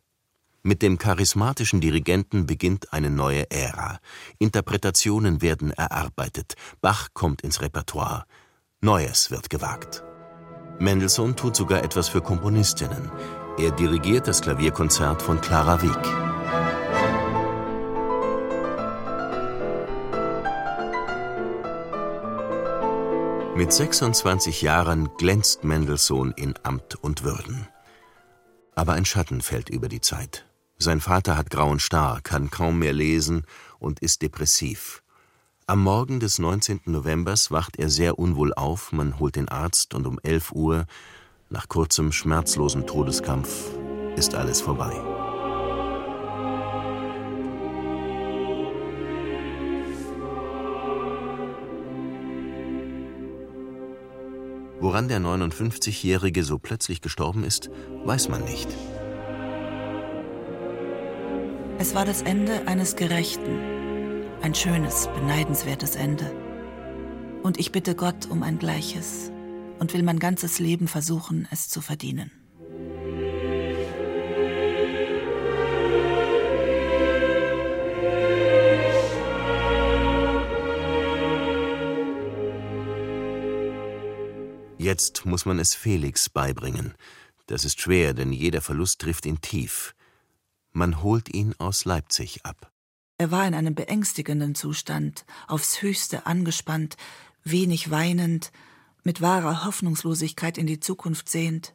Mit 0.61 0.83
dem 0.83 0.99
charismatischen 0.99 1.81
Dirigenten 1.81 2.45
beginnt 2.45 2.93
eine 2.93 3.09
neue 3.09 3.49
Ära. 3.49 3.97
Interpretationen 4.37 5.41
werden 5.41 5.71
erarbeitet. 5.71 6.53
Bach 6.81 7.07
kommt 7.15 7.41
ins 7.41 7.59
Repertoire. 7.61 8.25
Neues 8.79 9.31
wird 9.31 9.49
gewagt. 9.49 10.03
Mendelssohn 10.77 11.35
tut 11.35 11.55
sogar 11.55 11.83
etwas 11.83 12.09
für 12.09 12.21
Komponistinnen. 12.21 13.11
Er 13.57 13.71
dirigiert 13.71 14.27
das 14.27 14.43
Klavierkonzert 14.43 15.23
von 15.23 15.41
Clara 15.41 15.81
Wieck. 15.81 16.30
Mit 23.55 23.73
26 23.73 24.61
Jahren 24.61 25.09
glänzt 25.17 25.65
Mendelssohn 25.65 26.33
in 26.37 26.53
Amt 26.63 26.95
und 26.95 27.23
Würden. 27.23 27.67
Aber 28.75 28.93
ein 28.93 29.03
Schatten 29.03 29.41
fällt 29.41 29.69
über 29.69 29.89
die 29.89 29.99
Zeit. 29.99 30.45
Sein 30.77 31.01
Vater 31.01 31.35
hat 31.37 31.49
grauen 31.49 31.79
Star, 31.79 32.21
kann 32.21 32.49
kaum 32.49 32.79
mehr 32.79 32.93
lesen 32.93 33.45
und 33.77 33.99
ist 33.99 34.21
depressiv. 34.21 35.03
Am 35.67 35.83
Morgen 35.83 36.21
des 36.21 36.39
19. 36.39 36.81
Novembers 36.85 37.51
wacht 37.51 37.77
er 37.77 37.89
sehr 37.89 38.17
unwohl 38.17 38.53
auf, 38.53 38.93
man 38.93 39.19
holt 39.19 39.35
den 39.35 39.49
Arzt 39.49 39.93
und 39.93 40.07
um 40.07 40.17
11 40.23 40.53
Uhr, 40.53 40.85
nach 41.49 41.67
kurzem 41.67 42.13
schmerzlosem 42.13 42.87
Todeskampf, 42.87 43.69
ist 44.15 44.33
alles 44.33 44.61
vorbei. 44.61 45.10
Woran 54.81 55.07
der 55.07 55.19
59-Jährige 55.19 56.43
so 56.43 56.57
plötzlich 56.57 57.01
gestorben 57.01 57.43
ist, 57.43 57.69
weiß 58.03 58.29
man 58.29 58.43
nicht. 58.43 58.67
Es 61.77 61.93
war 61.93 62.03
das 62.03 62.23
Ende 62.23 62.67
eines 62.67 62.95
Gerechten. 62.95 64.23
Ein 64.41 64.55
schönes, 64.55 65.07
beneidenswertes 65.13 65.95
Ende. 65.95 66.31
Und 67.43 67.59
ich 67.59 67.71
bitte 67.71 67.93
Gott 67.93 68.27
um 68.31 68.41
ein 68.41 68.57
gleiches 68.57 69.31
und 69.77 69.93
will 69.93 70.01
mein 70.01 70.17
ganzes 70.17 70.57
Leben 70.57 70.87
versuchen, 70.87 71.47
es 71.51 71.69
zu 71.69 71.81
verdienen. 71.81 72.31
Jetzt 84.91 85.25
muss 85.25 85.45
man 85.45 85.57
es 85.57 85.73
Felix 85.73 86.27
beibringen. 86.27 86.95
Das 87.47 87.63
ist 87.63 87.79
schwer, 87.79 88.13
denn 88.13 88.33
jeder 88.33 88.59
Verlust 88.59 88.99
trifft 88.99 89.25
ihn 89.25 89.39
tief. 89.39 89.95
Man 90.73 91.01
holt 91.01 91.33
ihn 91.33 91.55
aus 91.59 91.85
Leipzig 91.85 92.45
ab. 92.45 92.69
Er 93.17 93.31
war 93.31 93.47
in 93.47 93.53
einem 93.53 93.73
beängstigenden 93.73 94.53
Zustand, 94.53 95.25
aufs 95.47 95.81
höchste 95.81 96.25
angespannt, 96.25 96.97
wenig 97.45 97.89
weinend, 97.89 98.51
mit 99.03 99.21
wahrer 99.21 99.63
Hoffnungslosigkeit 99.63 100.57
in 100.57 100.67
die 100.67 100.81
Zukunft 100.81 101.29
sehend. 101.29 101.73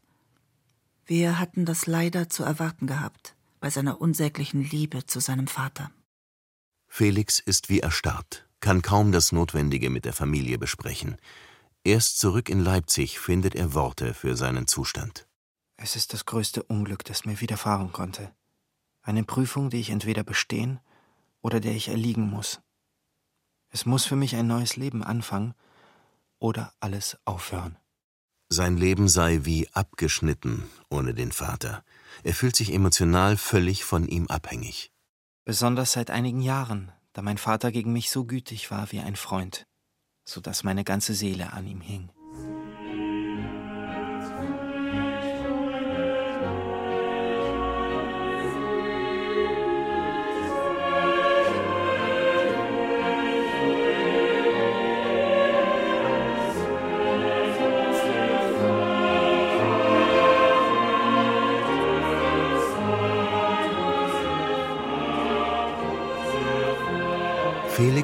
Wir 1.06 1.38
hatten 1.38 1.64
das 1.64 1.86
leider 1.86 2.28
zu 2.28 2.44
erwarten 2.44 2.86
gehabt, 2.86 3.34
bei 3.60 3.70
seiner 3.70 3.98
unsäglichen 3.98 4.62
Liebe 4.62 5.06
zu 5.06 5.20
seinem 5.20 5.46
Vater. 5.46 5.90
Felix 6.86 7.38
ist 7.38 7.70
wie 7.70 7.80
erstarrt, 7.80 8.46
kann 8.60 8.82
kaum 8.82 9.10
das 9.10 9.32
Notwendige 9.32 9.88
mit 9.88 10.04
der 10.04 10.12
Familie 10.12 10.58
besprechen. 10.58 11.16
Erst 11.86 12.18
zurück 12.18 12.48
in 12.48 12.58
Leipzig 12.58 13.20
findet 13.20 13.54
er 13.54 13.72
Worte 13.72 14.12
für 14.12 14.36
seinen 14.36 14.66
Zustand. 14.66 15.28
Es 15.76 15.94
ist 15.94 16.12
das 16.12 16.24
größte 16.24 16.64
Unglück, 16.64 17.04
das 17.04 17.24
mir 17.24 17.40
widerfahren 17.40 17.92
konnte. 17.92 18.34
Eine 19.02 19.22
Prüfung, 19.22 19.70
die 19.70 19.78
ich 19.78 19.90
entweder 19.90 20.24
bestehen 20.24 20.80
oder 21.42 21.60
der 21.60 21.76
ich 21.76 21.86
erliegen 21.86 22.28
muss. 22.28 22.60
Es 23.70 23.86
muss 23.86 24.04
für 24.04 24.16
mich 24.16 24.34
ein 24.34 24.48
neues 24.48 24.74
Leben 24.74 25.04
anfangen 25.04 25.54
oder 26.40 26.72
alles 26.80 27.18
aufhören. 27.24 27.78
Sein 28.48 28.76
Leben 28.76 29.06
sei 29.06 29.44
wie 29.44 29.68
abgeschnitten 29.72 30.68
ohne 30.90 31.14
den 31.14 31.30
Vater. 31.30 31.84
Er 32.24 32.34
fühlt 32.34 32.56
sich 32.56 32.72
emotional 32.72 33.36
völlig 33.36 33.84
von 33.84 34.08
ihm 34.08 34.26
abhängig. 34.26 34.90
Besonders 35.44 35.92
seit 35.92 36.10
einigen 36.10 36.40
Jahren, 36.40 36.90
da 37.12 37.22
mein 37.22 37.38
Vater 37.38 37.70
gegen 37.70 37.92
mich 37.92 38.10
so 38.10 38.24
gütig 38.24 38.72
war 38.72 38.90
wie 38.90 38.98
ein 38.98 39.14
Freund 39.14 39.68
so 40.26 40.40
dass 40.40 40.64
meine 40.64 40.84
ganze 40.84 41.14
Seele 41.14 41.52
an 41.52 41.66
ihm 41.66 41.80
hing. 41.80 42.10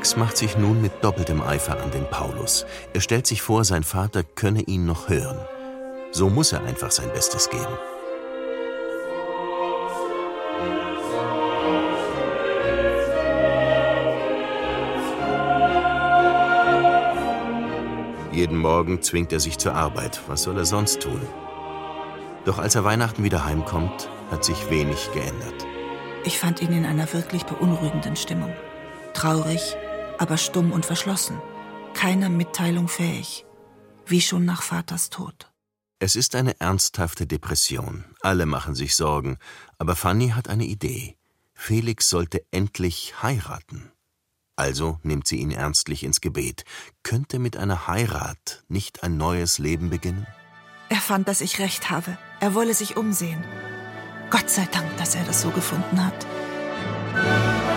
Felix 0.03 0.17
macht 0.17 0.37
sich 0.37 0.59
nun 0.59 0.83
mit 0.83 1.05
doppeltem 1.05 1.41
Eifer 1.41 1.81
an 1.81 1.93
den 1.93 2.11
Paulus. 2.11 2.67
Er 2.93 3.01
stellt 3.01 3.25
sich 3.25 3.41
vor, 3.41 3.65
sein 3.65 3.85
Vater 3.85 4.25
könne 4.25 4.63
ihn 4.63 4.85
noch 4.85 5.09
hören. 5.09 5.39
So 6.11 6.29
muss 6.29 6.51
er 6.51 6.65
einfach 6.65 6.91
sein 6.91 7.09
Bestes 7.13 7.49
geben. 7.49 7.79
Jeden 18.33 18.59
Morgen 18.59 19.03
zwingt 19.03 19.33
er 19.33 19.39
sich 19.39 19.57
zur 19.59 19.75
Arbeit. 19.75 20.21
Was 20.27 20.43
soll 20.43 20.59
er 20.59 20.65
sonst 20.65 21.01
tun? 21.01 21.21
Doch 22.45 22.59
als 22.59 22.75
er 22.75 22.83
Weihnachten 22.83 23.23
wieder 23.23 23.45
heimkommt, 23.45 24.09
hat 24.33 24.45
sich 24.45 24.69
wenig 24.69 25.13
geändert. 25.13 25.65
Ich 26.25 26.41
fand 26.41 26.61
ihn 26.61 26.73
in 26.73 26.87
einer 26.87 27.13
wirklich 27.13 27.45
beunruhigenden 27.45 28.17
Stimmung 28.17 28.53
traurig, 29.13 29.77
aber 30.23 30.39
stumm 30.39 30.71
und 30.71 30.87
verschlossen, 30.87 31.43
keiner 31.95 32.29
Mitteilung 32.29 32.87
fähig, 32.87 33.45
wie 34.07 34.21
schon 34.21 34.45
nach 34.45 34.63
Vaters 34.63 35.11
Tod. 35.11 35.53
Es 35.99 36.17
ist 36.17 36.35
eine 36.37 36.59
ernsthafte 36.61 37.27
Depression. 37.27 38.05
Alle 38.21 38.47
machen 38.47 38.75
sich 38.75 38.95
Sorgen, 38.95 39.39
aber 39.79 39.97
Fanny 39.97 40.31
hat 40.31 40.49
eine 40.49 40.65
Idee. 40.65 41.17
Felix 41.55 42.09
sollte 42.09 42.45
endlich 42.51 43.23
heiraten. 43.23 43.93
Also 44.57 44.99
nimmt 45.03 45.27
sie 45.27 45.39
ihn 45.39 45.51
ernstlich 45.51 46.05
ins 46.05 46.21
Gebet. 46.21 46.65
Könnte 47.03 47.39
mit 47.39 47.57
einer 47.57 47.89
Heirat 47.89 48.65
nicht 48.69 49.03
ein 49.03 49.17
neues 49.17 49.59
Leben 49.59 49.91
beginnen? 49.91 50.27
Er 50.89 51.01
fand, 51.01 51.27
dass 51.27 51.41
ich 51.41 51.59
recht 51.59 51.91
habe. 51.91 52.17
Er 52.39 52.55
wolle 52.55 52.75
sich 52.75 52.97
umsehen. 52.97 53.43
Gott 54.31 54.51
sei 54.51 54.69
Dank, 54.71 54.97
dass 54.99 55.15
er 55.15 55.25
das 55.25 55.43
so 55.43 55.51
gefunden 55.51 56.05
hat. 56.05 57.72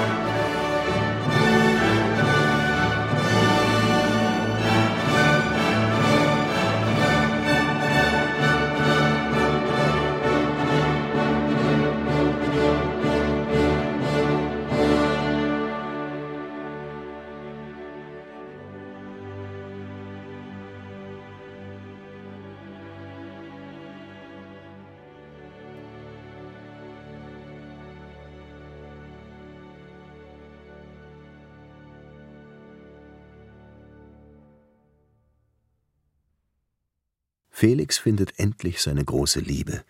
Felix 37.57 37.97
findet 37.97 38.37
endlich 38.37 38.81
seine 38.81 39.05
große 39.05 39.39
Liebe, 39.39 39.83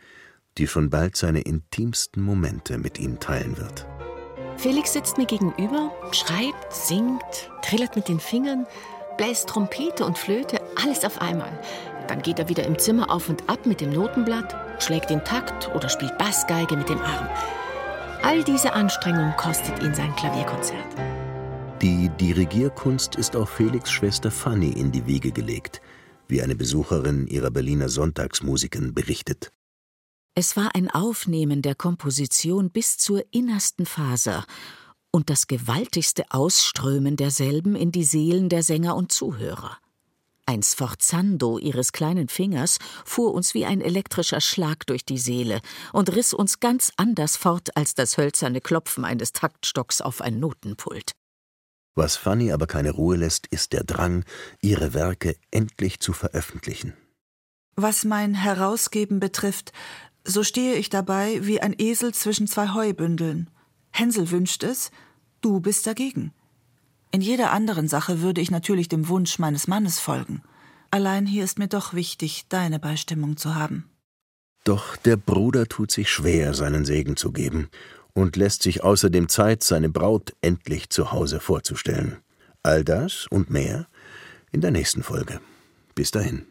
die 0.59 0.67
schon 0.67 0.91
bald 0.91 1.17
seine 1.17 1.41
intimsten 1.41 2.21
Momente 2.21 2.77
mit 2.77 2.99
ihm 2.99 3.19
teilen 3.19 3.57
wird. 3.57 3.87
Felix 4.55 4.93
sitzt 4.93 5.17
mir 5.17 5.25
gegenüber, 5.25 5.91
schreibt, 6.11 6.71
singt, 6.71 7.49
trillert 7.63 7.95
mit 7.95 8.07
den 8.07 8.19
Fingern, 8.19 8.67
bläst 9.17 9.49
Trompete 9.49 10.05
und 10.05 10.15
Flöte, 10.15 10.61
alles 10.79 11.03
auf 11.03 11.19
einmal. 11.19 11.59
Dann 12.07 12.21
geht 12.21 12.37
er 12.37 12.49
wieder 12.49 12.65
im 12.65 12.77
Zimmer 12.77 13.09
auf 13.09 13.29
und 13.29 13.49
ab 13.49 13.65
mit 13.65 13.81
dem 13.81 13.89
Notenblatt, 13.89 14.55
schlägt 14.79 15.09
den 15.09 15.23
Takt 15.23 15.73
oder 15.73 15.89
spielt 15.89 16.15
Bassgeige 16.19 16.77
mit 16.77 16.87
dem 16.87 16.99
Arm. 16.99 17.27
All 18.21 18.43
diese 18.43 18.73
Anstrengung 18.73 19.33
kostet 19.37 19.81
ihn 19.81 19.95
sein 19.95 20.15
Klavierkonzert. 20.15 20.95
Die 21.81 22.09
Dirigierkunst 22.21 23.15
ist 23.15 23.35
auch 23.35 23.49
Felix 23.49 23.89
Schwester 23.89 24.29
Fanny 24.29 24.69
in 24.69 24.91
die 24.91 25.07
Wiege 25.07 25.31
gelegt– 25.31 25.81
wie 26.27 26.41
eine 26.41 26.55
Besucherin 26.55 27.27
ihrer 27.27 27.51
Berliner 27.51 27.89
Sonntagsmusiken 27.89 28.93
berichtet. 28.93 29.51
Es 30.35 30.57
war 30.57 30.75
ein 30.75 30.91
Aufnehmen 30.91 31.61
der 31.61 31.75
Komposition 31.75 32.69
bis 32.69 32.97
zur 32.97 33.23
innersten 33.31 33.85
Faser 33.85 34.45
und 35.11 35.29
das 35.29 35.47
gewaltigste 35.47 36.25
Ausströmen 36.29 37.15
derselben 37.15 37.75
in 37.75 37.91
die 37.91 38.03
Seelen 38.03 38.49
der 38.49 38.63
Sänger 38.63 38.97
und 38.97 39.13
Zuhörer. 39.13 39.77
Ein 40.45 40.61
Sforzando 40.61 41.57
ihres 41.57 41.91
kleinen 41.91 42.27
Fingers 42.27 42.77
fuhr 43.03 43.33
uns 43.33 43.53
wie 43.53 43.65
ein 43.65 43.81
elektrischer 43.81 44.41
Schlag 44.41 44.85
durch 44.85 45.03
die 45.05 45.17
Seele 45.17 45.61
und 45.91 46.13
riss 46.15 46.33
uns 46.33 46.59
ganz 46.59 46.91
anders 46.97 47.35
fort 47.35 47.75
als 47.75 47.95
das 47.95 48.17
hölzerne 48.17 48.61
Klopfen 48.61 49.05
eines 49.05 49.31
Taktstocks 49.31 50.01
auf 50.01 50.21
ein 50.21 50.39
Notenpult. 50.39 51.13
Was 51.95 52.17
Fanny 52.17 52.51
aber 52.51 52.67
keine 52.67 52.91
Ruhe 52.91 53.15
lässt, 53.15 53.47
ist 53.47 53.71
der 53.71 53.85
Drang, 53.85 54.25
ihre 54.61 54.93
Werke 54.93 55.37
endlich 55.49 56.01
zu 56.01 56.11
veröffentlichen. 56.11 56.93
Was 57.77 58.03
mein 58.03 58.33
Herausgeben 58.33 59.21
betrifft, 59.21 59.71
so 60.25 60.43
stehe 60.43 60.75
ich 60.75 60.89
dabei 60.89 61.39
wie 61.45 61.61
ein 61.61 61.73
Esel 61.77 62.13
zwischen 62.13 62.47
zwei 62.47 62.73
Heubündeln. 62.73 63.49
Hänsel 63.91 64.29
wünscht 64.31 64.63
es, 64.63 64.91
du 65.39 65.61
bist 65.61 65.87
dagegen. 65.87 66.33
In 67.11 67.21
jeder 67.21 67.51
anderen 67.51 67.87
Sache 67.87 68.21
würde 68.21 68.41
ich 68.41 68.51
natürlich 68.51 68.89
dem 68.89 69.07
Wunsch 69.07 69.39
meines 69.39 69.67
Mannes 69.67 69.99
folgen. 69.99 70.43
Allein 70.91 71.25
hier 71.25 71.45
ist 71.45 71.59
mir 71.59 71.69
doch 71.69 71.93
wichtig, 71.93 72.45
deine 72.49 72.79
Beistimmung 72.79 73.37
zu 73.37 73.55
haben. 73.55 73.89
Doch 74.65 74.97
der 74.97 75.15
Bruder 75.15 75.67
tut 75.67 75.91
sich 75.91 76.09
schwer, 76.09 76.53
seinen 76.53 76.83
Segen 76.83 77.15
zu 77.15 77.31
geben 77.31 77.69
und 78.15 78.35
lässt 78.35 78.63
sich 78.63 78.83
außerdem 78.83 79.29
Zeit, 79.29 79.61
seine 79.61 79.89
Braut 79.89 80.33
endlich 80.41 80.89
zu 80.89 81.11
Hause 81.11 81.39
vorzustellen. 81.39 82.17
All 82.63 82.83
das 82.83 83.27
und 83.29 83.51
mehr 83.51 83.87
in 84.51 84.61
der 84.61 84.71
nächsten 84.71 85.03
Folge. 85.03 85.39
Bis 85.93 86.09
dahin. 86.11 86.47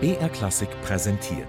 BR 0.00 0.28
Klassik 0.28 0.68
präsentiert. 0.82 1.48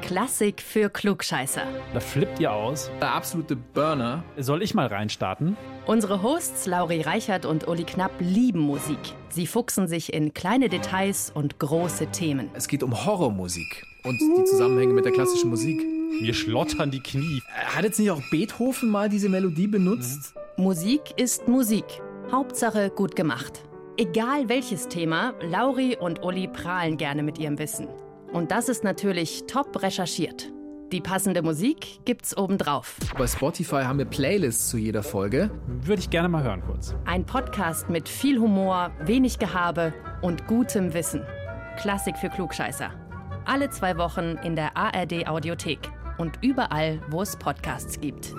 Klassik 0.00 0.62
für 0.62 0.88
Klugscheißer. 0.88 1.62
Da 1.92 2.00
flippt 2.00 2.40
ihr 2.40 2.52
aus. 2.52 2.90
Der 3.00 3.14
absolute 3.14 3.54
Burner. 3.54 4.24
Soll 4.38 4.62
ich 4.62 4.74
mal 4.74 4.86
reinstarten? 4.86 5.56
Unsere 5.86 6.22
Hosts 6.22 6.66
Lauri 6.66 7.02
Reichert 7.02 7.44
und 7.44 7.68
Uli 7.68 7.84
Knapp 7.84 8.12
lieben 8.18 8.60
Musik. 8.60 8.98
Sie 9.28 9.46
fuchsen 9.46 9.86
sich 9.86 10.12
in 10.12 10.32
kleine 10.32 10.68
Details 10.68 11.30
und 11.32 11.58
große 11.58 12.06
Themen. 12.08 12.50
Es 12.54 12.66
geht 12.66 12.82
um 12.82 13.04
Horrormusik 13.04 13.86
und 14.04 14.20
die 14.20 14.44
Zusammenhänge 14.44 14.92
mit 14.92 15.04
der 15.04 15.12
klassischen 15.12 15.50
Musik. 15.50 15.84
Mir 16.20 16.34
schlottern 16.34 16.90
die 16.90 17.00
Knie. 17.00 17.42
Hat 17.48 17.84
jetzt 17.84 17.98
nicht 17.98 18.10
auch 18.10 18.22
Beethoven 18.30 18.90
mal 18.90 19.08
diese 19.08 19.28
Melodie 19.28 19.66
benutzt? 19.66 20.34
Musik 20.56 21.00
ist 21.16 21.48
Musik. 21.48 21.84
Hauptsache 22.30 22.90
gut 22.90 23.16
gemacht. 23.16 23.62
Egal 23.96 24.48
welches 24.48 24.88
Thema, 24.88 25.34
Lauri 25.42 25.96
und 25.98 26.22
Uli 26.22 26.48
prahlen 26.48 26.96
gerne 26.96 27.22
mit 27.22 27.38
ihrem 27.38 27.58
Wissen. 27.58 27.88
Und 28.32 28.50
das 28.50 28.68
ist 28.68 28.84
natürlich 28.84 29.44
top 29.46 29.82
recherchiert. 29.82 30.52
Die 30.92 31.00
passende 31.00 31.42
Musik 31.42 32.04
gibt's 32.04 32.36
obendrauf. 32.36 32.96
Bei 33.16 33.26
Spotify 33.26 33.82
haben 33.82 33.98
wir 33.98 34.06
Playlists 34.06 34.70
zu 34.70 34.76
jeder 34.76 35.02
Folge. 35.02 35.50
Würde 35.66 36.00
ich 36.00 36.10
gerne 36.10 36.28
mal 36.28 36.42
hören 36.42 36.62
kurz. 36.66 36.94
Ein 37.04 37.24
Podcast 37.24 37.88
mit 37.88 38.08
viel 38.08 38.40
Humor, 38.40 38.90
wenig 39.04 39.38
Gehabe 39.38 39.92
und 40.20 40.46
gutem 40.46 40.92
Wissen. 40.92 41.22
Klassik 41.80 42.16
für 42.18 42.28
Klugscheißer. 42.28 43.09
Alle 43.44 43.70
zwei 43.70 43.96
Wochen 43.96 44.36
in 44.42 44.56
der 44.56 44.76
ARD 44.76 45.26
Audiothek 45.26 45.80
und 46.18 46.38
überall, 46.42 47.00
wo 47.08 47.22
es 47.22 47.36
Podcasts 47.36 48.00
gibt. 48.00 48.34